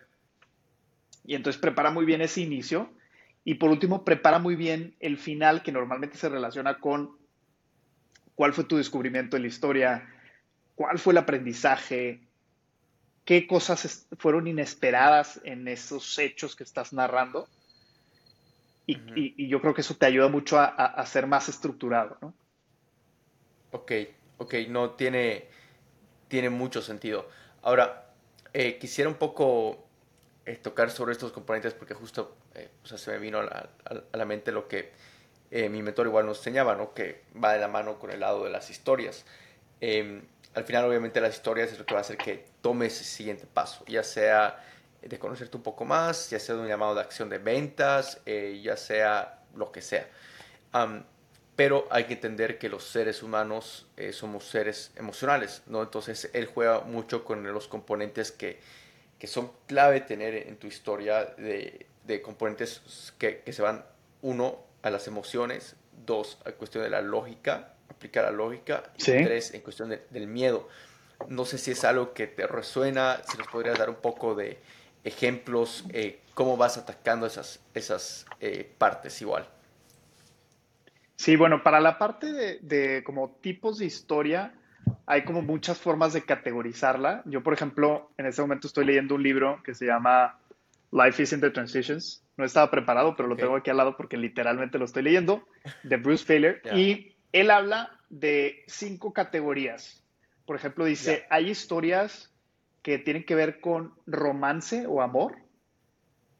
[1.26, 2.90] Y entonces prepara muy bien ese inicio.
[3.44, 7.18] Y por último, prepara muy bien el final que normalmente se relaciona con
[8.36, 10.08] cuál fue tu descubrimiento en la historia,
[10.80, 12.22] cuál fue el aprendizaje,
[13.26, 17.50] qué cosas fueron inesperadas en esos hechos que estás narrando.
[18.88, 22.34] Y, yo creo que eso te ayuda mucho a, a ser más estructurado, ¿no?
[23.72, 23.92] Ok,
[24.38, 25.50] ok, no tiene,
[26.30, 27.28] tiene mucho sentido.
[27.62, 28.14] Ahora,
[28.54, 29.86] eh, quisiera un poco
[30.46, 33.70] eh, tocar sobre estos componentes porque justo eh, se me vino a
[34.14, 34.94] la, mente lo que
[35.52, 36.94] mi mentor igual nos enseñaba, ¿no?
[36.94, 39.26] que va de la mano con el lado de las historias.
[40.56, 43.46] Al final, obviamente, las historias es lo que va a hacer que tomes ese siguiente
[43.46, 44.64] paso, ya sea
[45.02, 48.76] de conocerte un poco más, ya sea de un llamado de acción de ventas, ya
[48.76, 50.08] sea lo que sea
[51.60, 55.82] pero hay que entender que los seres humanos eh, somos seres emocionales, ¿no?
[55.82, 58.62] Entonces él juega mucho con los componentes que,
[59.18, 63.84] que son clave tener en tu historia de, de componentes que, que, se van,
[64.22, 65.76] uno, a las emociones,
[66.06, 70.68] dos, a cuestión de la lógica, aplicar la lógica, y tres, en cuestión del miedo.
[71.28, 74.60] No sé si es algo que te resuena, si nos podrías dar un poco de
[75.04, 79.46] ejemplos, eh, cómo vas atacando esas, esas eh, partes igual.
[81.18, 82.32] Sí, bueno, para la parte
[82.62, 84.54] de, como tipos de historia,
[85.06, 87.24] hay como muchas formas de categorizarla.
[87.26, 90.40] Yo, por ejemplo, en este momento estoy leyendo un libro que se llama
[90.92, 92.24] Life is in the Transitions.
[92.38, 95.46] No estaba preparado, pero lo tengo aquí al lado porque literalmente lo estoy leyendo,
[95.84, 96.62] de Bruce Failer.
[96.74, 100.04] Y él habla de cinco categorías.
[100.46, 102.34] Por ejemplo, dice, hay historias
[102.82, 105.36] que tienen que ver con romance o amor.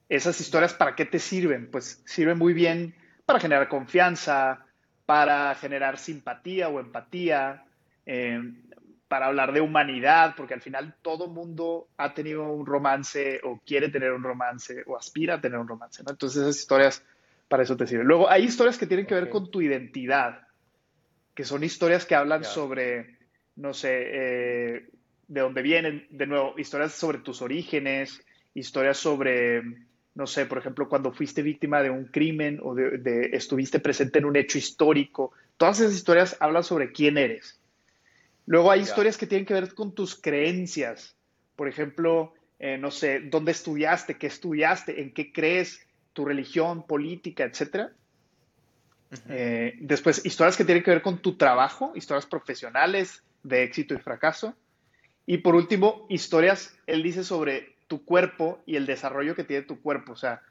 [0.08, 1.70] Esas historias, ¿para qué te sirven?
[1.70, 4.66] Pues sirven muy bien para generar confianza,
[5.06, 7.66] para generar simpatía o empatía,
[8.06, 8.42] eh,
[9.08, 13.90] para hablar de humanidad, porque al final todo mundo ha tenido un romance o quiere
[13.90, 16.12] tener un romance o aspira a tener un romance, ¿no?
[16.12, 17.04] Entonces esas historias
[17.48, 18.08] para eso te sirven.
[18.08, 20.48] Luego hay historias que tienen que ver con tu identidad,
[21.40, 23.16] que son historias que hablan sobre,
[23.56, 24.90] no sé, eh,
[25.30, 28.22] de dónde vienen, de nuevo, historias sobre tus orígenes,
[28.54, 29.64] historias sobre
[30.16, 34.26] no sé, por ejemplo, cuando fuiste víctima de un crimen o de, estuviste presente en
[34.26, 35.32] un hecho histórico.
[35.56, 37.58] Todas esas historias hablan sobre quién eres.
[38.46, 41.16] Luego hay historias que tienen que ver con tus creencias.
[41.56, 47.46] Por ejemplo, eh, no sé, dónde estudiaste, qué estudiaste, en qué crees, tu religión, política,
[49.30, 53.98] Eh, después, historias que tienen que ver con tu trabajo, historias profesionales de éxito y
[53.98, 54.56] fracaso.
[55.26, 59.82] Y por último, historias, él dice sobre tu cuerpo y el desarrollo que tiene tu
[59.82, 60.14] cuerpo.
[60.14, 60.42] O sea,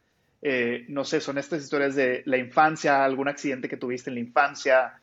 [0.43, 4.21] eh, no sé, son estas historias de la infancia, algún accidente que tuviste en la
[4.21, 5.01] infancia,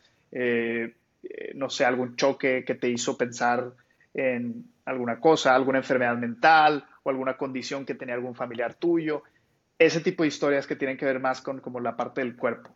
[1.53, 3.71] no sé, algún choque que te hizo pensar
[4.13, 9.23] en alguna cosa, alguna enfermedad mental o alguna condición que tenía algún familiar tuyo.
[9.77, 12.75] Ese tipo de historias que tienen que ver más con como la parte del cuerpo.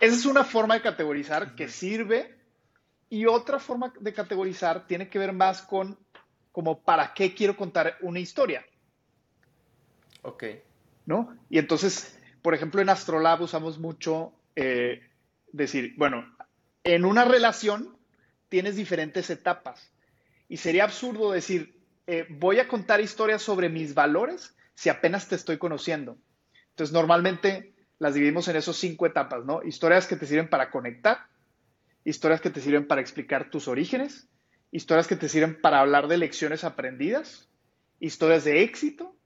[0.00, 2.36] Esa es una forma de categorizar que sirve
[3.08, 5.98] y otra forma de categorizar tiene que ver más con
[6.52, 8.64] como para qué quiero contar una historia.
[10.22, 10.44] Ok.
[11.04, 11.36] ¿No?
[11.50, 15.02] Y entonces, por ejemplo, en Astrolab usamos mucho eh,
[15.52, 16.24] decir, bueno,
[16.82, 17.96] en una relación
[18.48, 19.92] tienes diferentes etapas.
[20.48, 25.34] Y sería absurdo decir, eh, voy a contar historias sobre mis valores si apenas te
[25.34, 26.16] estoy conociendo.
[26.70, 29.62] Entonces, normalmente las dividimos en esos cinco etapas, ¿no?
[29.62, 31.26] Historias que te sirven para conectar,
[32.04, 34.28] historias que te sirven para explicar tus orígenes,
[34.70, 37.48] historias que te sirven para hablar de lecciones aprendidas,
[38.00, 39.16] historias de éxito,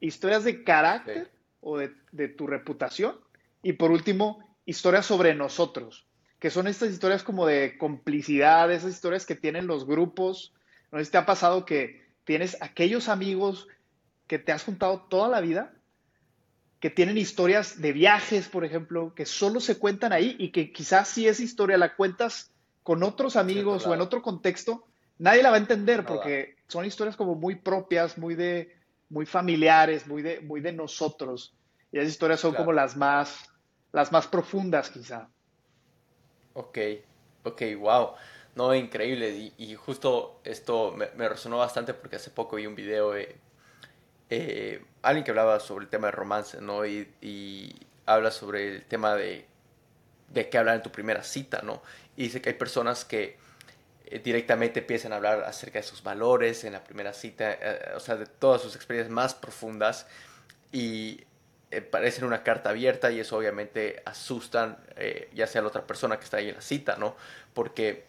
[0.00, 3.16] historias de carácter o de, de tu reputación
[3.64, 6.06] y por último, historias sobre nosotros,
[6.38, 10.52] que son estas historias como de complicidad, esas historias que tienen los grupos.
[10.92, 13.66] No sé si te ha pasado que tienes aquellos amigos
[14.26, 15.74] que te has juntado toda la vida,
[16.84, 21.08] que tienen historias de viajes, por ejemplo, que solo se cuentan ahí y que quizás
[21.08, 24.84] si esa historia la cuentas con otros amigos o en otro contexto,
[25.16, 28.76] nadie la va a entender porque son historias como muy propias, muy de
[29.08, 31.54] muy familiares, muy de muy de nosotros.
[31.90, 33.48] Y esas historias son como las más
[33.90, 35.30] las más profundas quizá.
[36.52, 36.78] Ok,
[37.44, 38.10] ok, wow.
[38.56, 39.54] No, increíble.
[39.56, 43.38] Y, justo esto me, resonó bastante porque hace poco vi un video de
[44.30, 46.86] eh, alguien que hablaba sobre el tema de romance, ¿no?
[46.86, 49.46] Y, habla sobre el tema de,
[50.28, 51.82] de qué hablar en tu primera cita, ¿no?
[52.16, 53.38] Y dice que hay personas que
[54.04, 58.00] eh, directamente empiezan a hablar acerca de sus valores en la primera cita, eh, o
[58.00, 60.06] sea, de todas sus experiencias más profundas.
[60.70, 61.24] Y
[61.90, 64.78] parecen una carta abierta y eso obviamente asustan
[65.32, 67.16] ya sea la otra persona que está ahí en la cita, ¿no?
[67.52, 68.04] Porque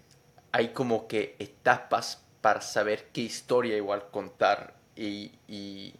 [0.51, 5.93] hay como que etapas para saber qué historia igual contar y,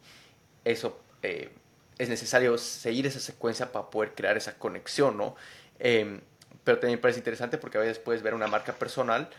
[0.64, 1.52] eso eh,
[1.98, 5.36] es necesario seguir esa secuencia para poder crear esa conexión, ¿no?
[5.80, 6.22] Em,
[6.64, 9.30] pero también parece interesante porque a veces puedes ver una marca personal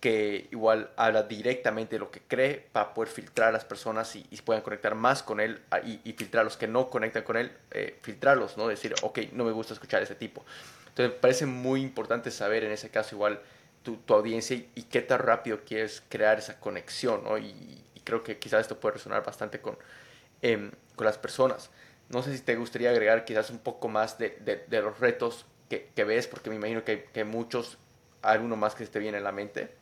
[0.00, 4.22] que igual habla directamente de lo que cree para poder filtrar a las personas y,
[4.44, 7.52] puedan conectar más con él ah, y, filtrar a los que no conectan con él,
[7.70, 8.68] eh, filtrarlos, ¿no?
[8.68, 10.44] Decir, ok, no me gusta escuchar a ese tipo.
[10.88, 13.40] Entonces me parece muy importante saber en ese caso igual
[13.82, 17.38] tu, audiencia y, qué tan rápido quieres crear esa conexión, ¿no?
[17.38, 19.76] Y, creo que quizás esto puede resonar bastante con,
[20.42, 21.70] em, con las personas.
[22.10, 24.38] No sé si te gustaría agregar quizás un poco más de,
[24.68, 27.78] de, los retos que, que, ves, porque me imagino que, que muchos,
[28.22, 29.74] alguno más que esté bien en la mente.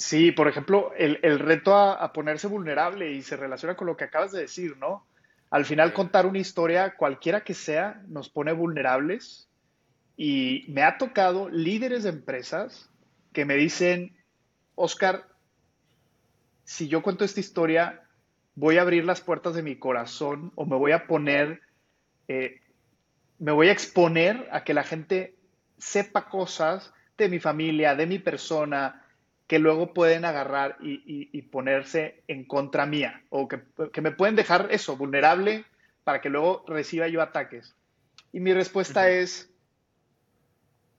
[0.00, 4.32] Sí, por ejemplo, el, reto a, ponerse vulnerable y se relaciona con lo que acabas
[4.32, 5.04] de decir, ¿no?
[5.50, 9.46] Al final contar una historia, cualquiera que sea, nos pone vulnerables
[10.16, 12.88] y me ha tocado líderes de empresas
[13.34, 14.16] que me dicen,
[14.74, 15.26] Oscar,
[16.70, 18.00] si yo cuento esta historia,
[18.54, 21.62] voy a abrir las puertas de mi corazón o me voy a poner,
[22.28, 22.60] eh,
[23.40, 25.34] me voy a exponer a que la gente
[25.78, 29.04] sepa cosas de mi familia, de mi persona,
[29.48, 34.96] que luego pueden agarrar y, ponerse en contra mía o que, me pueden dejar eso,
[34.96, 35.64] vulnerable,
[36.04, 37.74] para que luego reciba yo ataques.
[38.32, 39.50] Y mi respuesta es,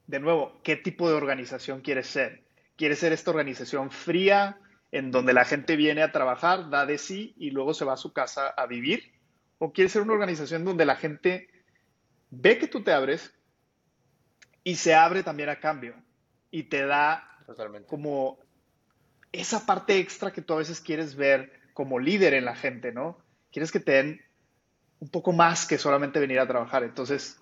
[0.06, 2.42] de nuevo, ¿qué tipo de organización quieres ser?
[2.76, 4.58] ¿Quieres ser esta organización fría
[4.92, 7.96] en donde la gente viene a trabajar, da de sí y luego se va a
[7.96, 9.10] su casa a vivir?
[9.58, 11.48] ¿O quieres ser una organización donde la gente
[12.30, 13.34] ve que tú te abres
[14.64, 15.94] y se abre también a cambio
[16.50, 17.28] y te da
[17.86, 18.38] como
[19.32, 23.18] esa parte extra que tú a veces quieres ver como líder en la gente, ¿no?
[23.50, 24.20] Quieres que te den
[25.00, 26.84] un poco más que solamente venir a trabajar.
[26.84, 27.40] Entonces,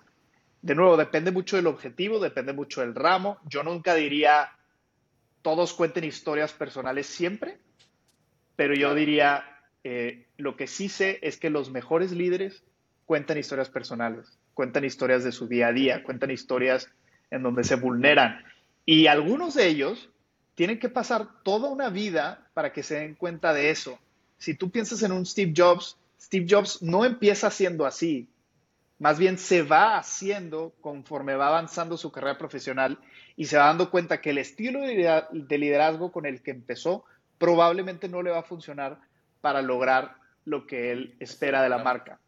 [0.61, 3.39] de nuevo, depende mucho del objetivo, depende mucho del ramo.
[3.45, 4.51] Yo nunca diría
[5.41, 7.57] todos cuenten historias personales siempre,
[8.55, 9.43] pero yo diría
[9.83, 12.63] eh, lo que sí sé es que los mejores líderes
[13.05, 16.89] cuentan historias personales, cuentan historias de su día a día, cuentan historias
[17.31, 18.43] en donde se vulneran.
[18.85, 20.09] Y algunos de ellos
[20.55, 23.99] tienen que pasar toda una vida para que se den cuenta de eso.
[24.37, 28.27] Si tú piensas en un Steve Jobs, Steve Jobs no empieza siendo así,
[29.01, 32.99] más bien se va haciendo conforme va avanzando su carrera profesional
[33.35, 37.03] y se va dando cuenta que el estilo de liderazgo con el que empezó
[37.39, 38.99] probablemente no le va a funcionar
[39.41, 42.19] para lograr lo que él espera de la marca.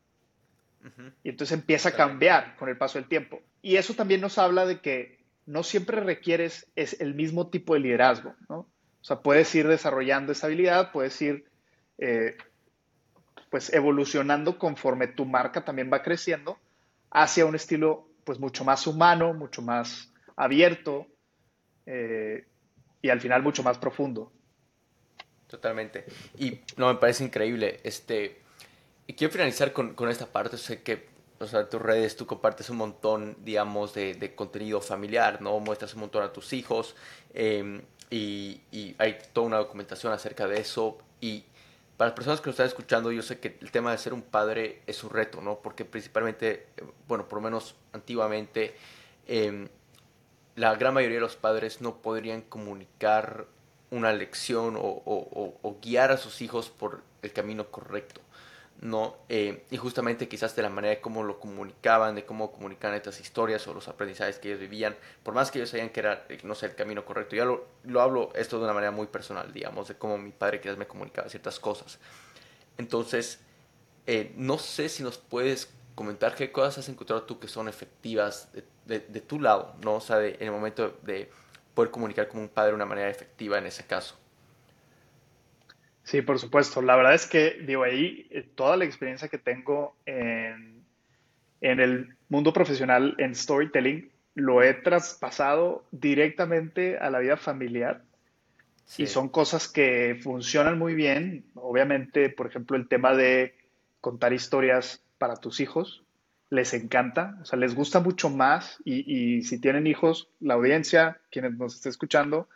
[1.24, 3.40] Y entonces empieza a cambiar con el paso del tiempo.
[3.62, 7.82] Y eso también nos habla de que no siempre requieres es el mismo tipo de
[7.82, 8.58] liderazgo, ¿no?
[8.58, 11.46] O sea, puedes ir desarrollando esa habilidad, puedes ir
[12.00, 12.36] eh,
[13.54, 16.58] pues evolucionando conforme tu marca también va creciendo
[17.12, 21.06] hacia un estilo pues mucho más humano, mucho más abierto
[21.86, 22.47] eh,
[22.99, 24.32] y al final mucho más profundo.
[25.45, 26.04] Totalmente.
[26.39, 27.80] Y no, me parece increíble.
[27.84, 28.41] Este,
[29.06, 30.58] y quiero finalizar con, con esta parte.
[30.58, 35.60] Sé que o sea, tus redes tú compartes un montón, digamos, de, contenido familiar, ¿no?
[35.60, 36.95] Muestras un montón a tus hijos
[37.36, 40.97] em, y, y, hay toda una documentación acerca de eso.
[41.22, 41.45] Y
[41.98, 44.24] para las personas que nos están escuchando, yo sé que el tema de ser un
[44.24, 45.60] padre es un reto, ¿no?
[45.60, 46.68] Porque principalmente,
[47.08, 48.76] bueno, por lo menos antiguamente,
[49.28, 49.68] eh,
[50.56, 53.48] la gran mayoría de los padres no podrían comunicar
[53.91, 58.22] una lección o, guiar a sus hijos por el camino correcto.
[58.84, 59.16] ¿No?
[59.30, 63.20] Eh, y justamente quizás de la manera de cómo lo comunicaban, de cómo comunicaban estas
[63.22, 66.38] historias o los aprendizajes que ellos vivían, por más que ellos sabían que era, eh,
[66.44, 67.36] no el camino correcto.
[67.38, 70.60] Ya lo, lo hablo esto de una manera muy personal, digamos, de cómo mi padre
[70.60, 71.98] quizás me comunicaba ciertas cosas.
[72.78, 73.40] Entonces,
[74.06, 78.50] eh, no sé si nos puedes comentar qué cosas has encontrado tú que son efectivas
[78.86, 79.96] de, de, tu lado, ¿no?
[79.96, 81.32] O sea, en el momento de
[81.74, 84.16] poder comunicar como un padre de una manera efectiva en ese caso.
[86.04, 86.82] Sí, por supuesto.
[86.82, 90.84] La verdad es que, digo, ahí eh, toda la experiencia que tengo en,
[91.62, 98.04] en el mundo profesional en storytelling lo he traspasado directamente a la vida familiar.
[98.97, 101.45] Y son cosas que funcionan muy bien.
[101.56, 103.56] Obviamente, por ejemplo, el tema de
[104.01, 106.04] contar historias para tus hijos
[106.49, 108.78] les encanta, o sea, les gusta mucho más.
[108.84, 112.49] Y, y si tienen hijos, la audiencia, quienes nos estén escuchando,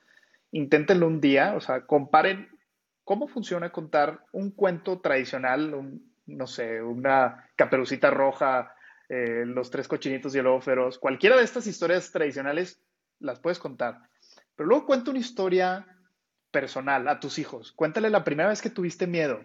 [0.51, 2.49] inténtenlo un día, o sea, comparen
[3.07, 8.75] ¿Cómo funciona contar un cuento tradicional, no sé, una caperucita roja,
[9.07, 10.59] eh, los tres cochinitos y el lobo?
[10.99, 12.81] Cualquiera de estas historias tradicionales
[13.19, 14.01] las puedes contar.
[14.57, 15.87] Pero luego cuenta una historia
[16.51, 17.71] personal a tus hijos.
[17.71, 19.39] Cuéntale la primera vez que tuviste miedo.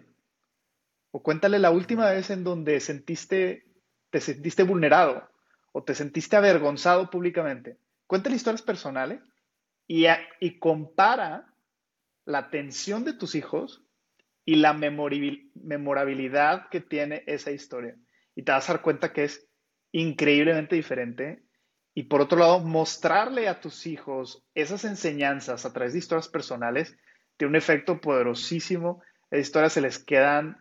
[1.11, 3.65] O cuéntale la última vez en donde sentiste,
[4.09, 5.29] te sentiste vulnerado
[5.71, 7.77] o te sentiste avergonzado públicamente.
[8.07, 9.21] Cuéntale historias personales
[9.87, 11.52] y compara
[12.25, 13.83] la atención de tus hijos
[14.45, 17.95] y la memorabilidad que tiene esa historia.
[18.35, 19.47] Y te vas a dar cuenta que es
[19.91, 21.43] increíblemente diferente.
[21.93, 26.97] Y por otro lado, mostrarle a tus hijos esas enseñanzas a través de historias personales
[27.37, 29.01] tiene un efecto poderosísimo.
[29.29, 30.57] Las historias se les quedan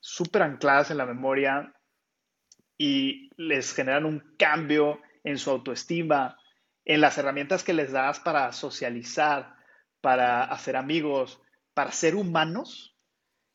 [0.00, 1.72] súper ancladas en la memoria
[2.76, 6.36] y les generan un cambio en su autoestima,
[6.84, 9.53] en las herramientas que les das para socializar,
[10.04, 11.40] para hacer amigos,
[11.72, 12.94] para ser humanos,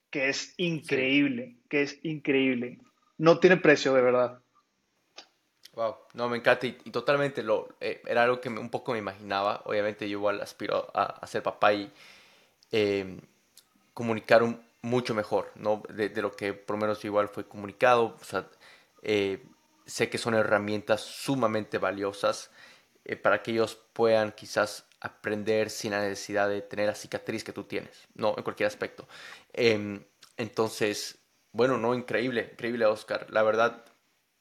[0.09, 2.79] que es increíble, que es increíble.
[3.19, 4.41] No tiene precio, de verdad.
[5.73, 9.61] Wow, no, me encanta y, totalmente lo, eh, era algo que un poco me imaginaba.
[9.65, 11.91] Obviamente yo igual aspiro a, ser papá y
[12.71, 13.19] eh,
[13.93, 14.41] comunicar
[14.81, 15.83] mucho mejor, ¿no?
[15.87, 18.17] De, lo que por lo menos igual fue comunicado.
[18.19, 18.47] O sea,
[19.03, 19.45] eh,
[19.85, 22.49] sé que son herramientas sumamente valiosas
[23.21, 27.63] para que ellos puedan quizás aprender sin la necesidad de tener la cicatriz que tú
[27.63, 29.07] tienes, no, en cualquier aspecto.
[29.53, 30.03] Em,
[30.37, 31.19] entonces,
[31.51, 33.27] bueno, no, increíble, increíble, Oscar.
[33.29, 33.85] La verdad,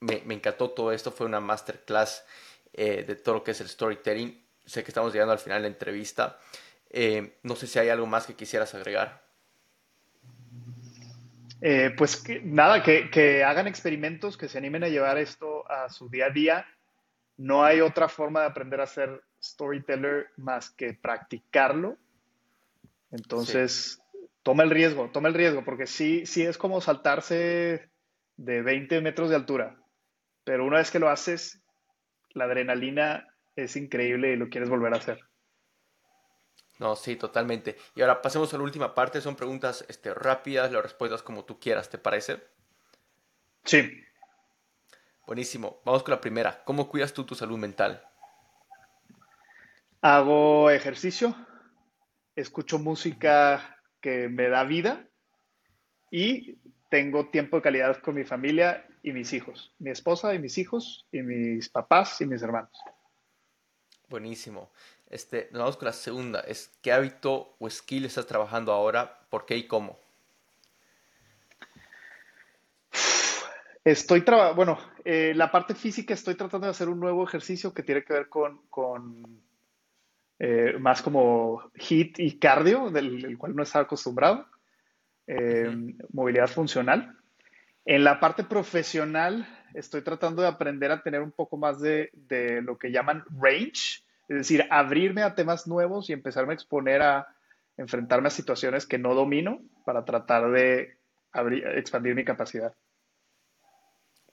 [0.01, 1.11] me, encantó todo esto.
[1.11, 2.25] Fue una masterclass
[2.73, 4.47] eh, de todo lo que es el storytelling.
[4.65, 6.39] Sé que estamos llegando al final de la entrevista.
[6.91, 9.23] Em, no sé si hay algo más que quisieras agregar.
[11.61, 16.09] Eh, pues nada, que, que, hagan experimentos, que se animen a llevar esto a su
[16.09, 16.67] día a día.
[17.37, 21.97] No hay otra forma de aprender a ser storyteller más que practicarlo.
[23.11, 24.01] Entonces,
[24.43, 27.91] toma el riesgo, toma el riesgo, porque sí, sí es como saltarse
[28.37, 29.79] de 20 metros de altura,
[30.45, 31.61] pero una vez que lo haces,
[32.31, 35.21] la adrenalina es increíble y lo quieres volver a hacer.
[36.79, 37.77] No, sí, totalmente.
[37.97, 41.59] Y ahora pasemos a la última parte, son preguntas este, rápidas, las respuestas como tú
[41.59, 42.41] quieras, ¿te parece?
[43.65, 44.03] Sí.
[45.27, 45.83] Buenísimo.
[45.85, 46.63] Vamos con la primera.
[46.65, 48.08] ¿Cómo cuidas tú tu salud mental?
[50.01, 51.35] Hago ejercicio,
[52.37, 55.09] escucho música que me da vida
[56.09, 56.57] y
[56.89, 61.05] tengo tiempo de calidad con mi familia y mis hijos, mi esposa y mis hijos
[61.11, 62.71] y mis papás y mis hermanos.
[64.09, 64.71] Buenísimo.
[65.11, 66.41] Este, nos vamos con la segunda.
[66.41, 69.27] Es ¿qué hábito o skill estás trabajando ahora?
[69.31, 69.99] ¿Por qué y cómo?
[73.85, 77.83] Estoy trabajando, bueno, eh, la parte física estoy tratando de hacer un nuevo ejercicio que
[77.83, 79.48] tiene que ver con, con
[80.39, 84.47] eh, más como hit y cardio, del, cual no estaba acostumbrado.
[85.27, 87.19] eh, movilidad funcional.
[87.85, 92.11] En la parte profesional, estoy tratando de aprender a tener un poco más de,
[92.63, 97.29] lo que llaman range, es decir, abrirme a temas nuevos y empezarme a exponer a
[97.77, 100.99] enfrentarme a situaciones que no domino para tratar de
[101.77, 102.75] expandir mi capacidad.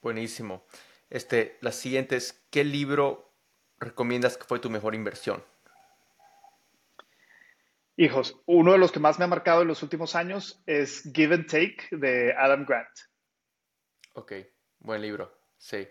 [0.01, 0.65] Buenísimo.
[1.09, 3.31] Este, la siguiente es, ¿qué libro
[3.79, 5.43] recomiendas que fue tu mejor inversión?
[7.97, 11.33] Hijos, uno de los que más me ha marcado en los últimos años es Give
[11.33, 12.89] and Take de Adam Grant.
[14.11, 14.33] Ok,
[14.79, 15.87] buen libro, sí,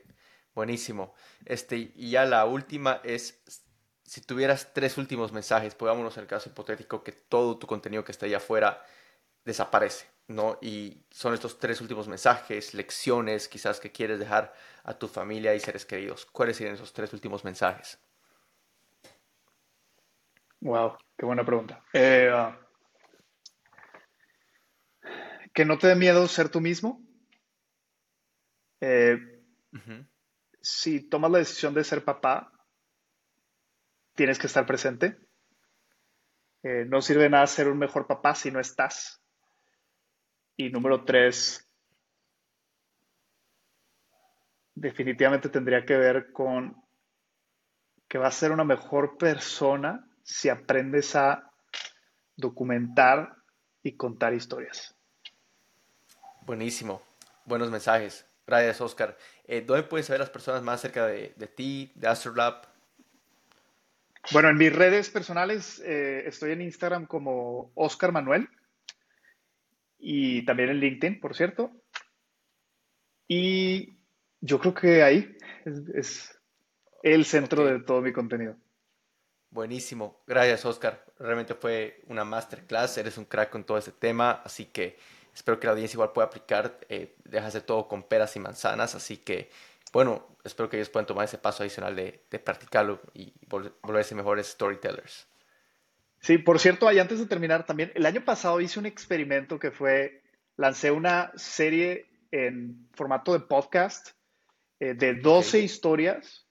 [0.55, 1.15] buenísimo.
[1.47, 3.43] Este, y ya la última es,
[4.05, 8.13] si tuvieras tres últimos mensajes, pongámonos en el caso hipotético que todo tu contenido que
[8.13, 8.85] está allá afuera
[9.43, 10.59] desaparece, ¿no?
[10.61, 14.53] Y son estos tres últimos mensajes, lecciones quizás que quieres dejar
[14.83, 16.27] a tu familia y seres queridos.
[16.27, 17.99] ¿Cuáles serían esos tres últimos mensajes?
[20.65, 21.85] Wow, qué buena pregunta.
[21.93, 22.59] Eh, ah,
[25.53, 27.03] que no te dé miedo ser tú mismo,
[28.81, 29.19] eh,
[30.63, 32.51] si tomas la decisión de ser papá,
[34.15, 35.19] tienes que estar presente.
[36.63, 39.23] Eh, no sirve nada ser un mejor papá si no estás.
[40.57, 41.71] Y número tres,
[44.75, 46.83] definitivamente tendría que ver con
[48.09, 51.53] que vas a ser una mejor persona si aprendes a
[52.37, 53.37] documentar
[53.85, 54.97] y contar historias.
[56.43, 57.01] Buenísimo,
[57.45, 58.27] buenos mensajes.
[58.47, 59.17] Gracias, Oscar.
[59.47, 62.67] Eh, ¿Dónde pueden saber las personas más cerca de, ti, de Astrolab?
[64.33, 68.49] Bueno, en mis redes personales eh, estoy en Instagram como Oscar Manuel
[69.99, 71.73] y también en LinkedIn, por cierto.
[73.29, 73.99] Y
[74.41, 75.37] yo creo que ahí
[75.95, 76.39] es,
[77.03, 78.57] el centro de todo mi contenido.
[79.55, 80.21] Buenísimo.
[80.27, 81.03] Gracias, Oscar.
[81.19, 82.99] Realmente fue una masterclass.
[82.99, 84.99] Eres un crack con todo este tema, así que
[85.35, 86.79] Espero que la audiencia igual pueda aplicar.
[86.89, 89.51] Eh, dejas de todo con peras y manzanas, así que,
[89.93, 95.27] bueno, espero que ellos puedan tomar ese paso adicional de, practicarlo y volverse mejores storytellers.
[96.21, 99.73] Sí, por cierto, ahí antes de terminar también, el año pasado hice un experimento que
[99.73, 100.23] fue,
[100.57, 104.11] lancé una serie en formato de podcast
[104.79, 106.47] eh, de 12 historias.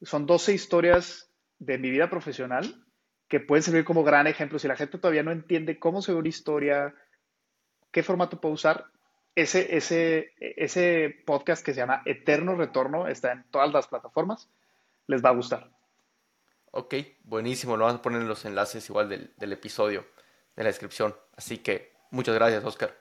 [0.00, 1.27] Son 12 historias
[1.58, 2.84] de mi vida profesional
[3.28, 4.58] que pueden servir como gran ejemplo.
[4.58, 6.94] Si la gente todavía no entiende cómo se ve una historia,
[7.90, 8.86] qué formato puedo usar.
[9.34, 14.50] Ese, ese, ese podcast que se llama Eterno Retorno está en todas las plataformas.
[15.06, 15.70] Les va a gustar.
[16.70, 17.76] Ok, buenísimo.
[17.76, 20.06] Lo vamos a poner en los enlaces igual del, del episodio,
[20.56, 21.14] en la descripción.
[21.36, 22.96] Así que muchas gracias, Oscar.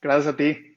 [0.00, 0.73] Gracias a ti.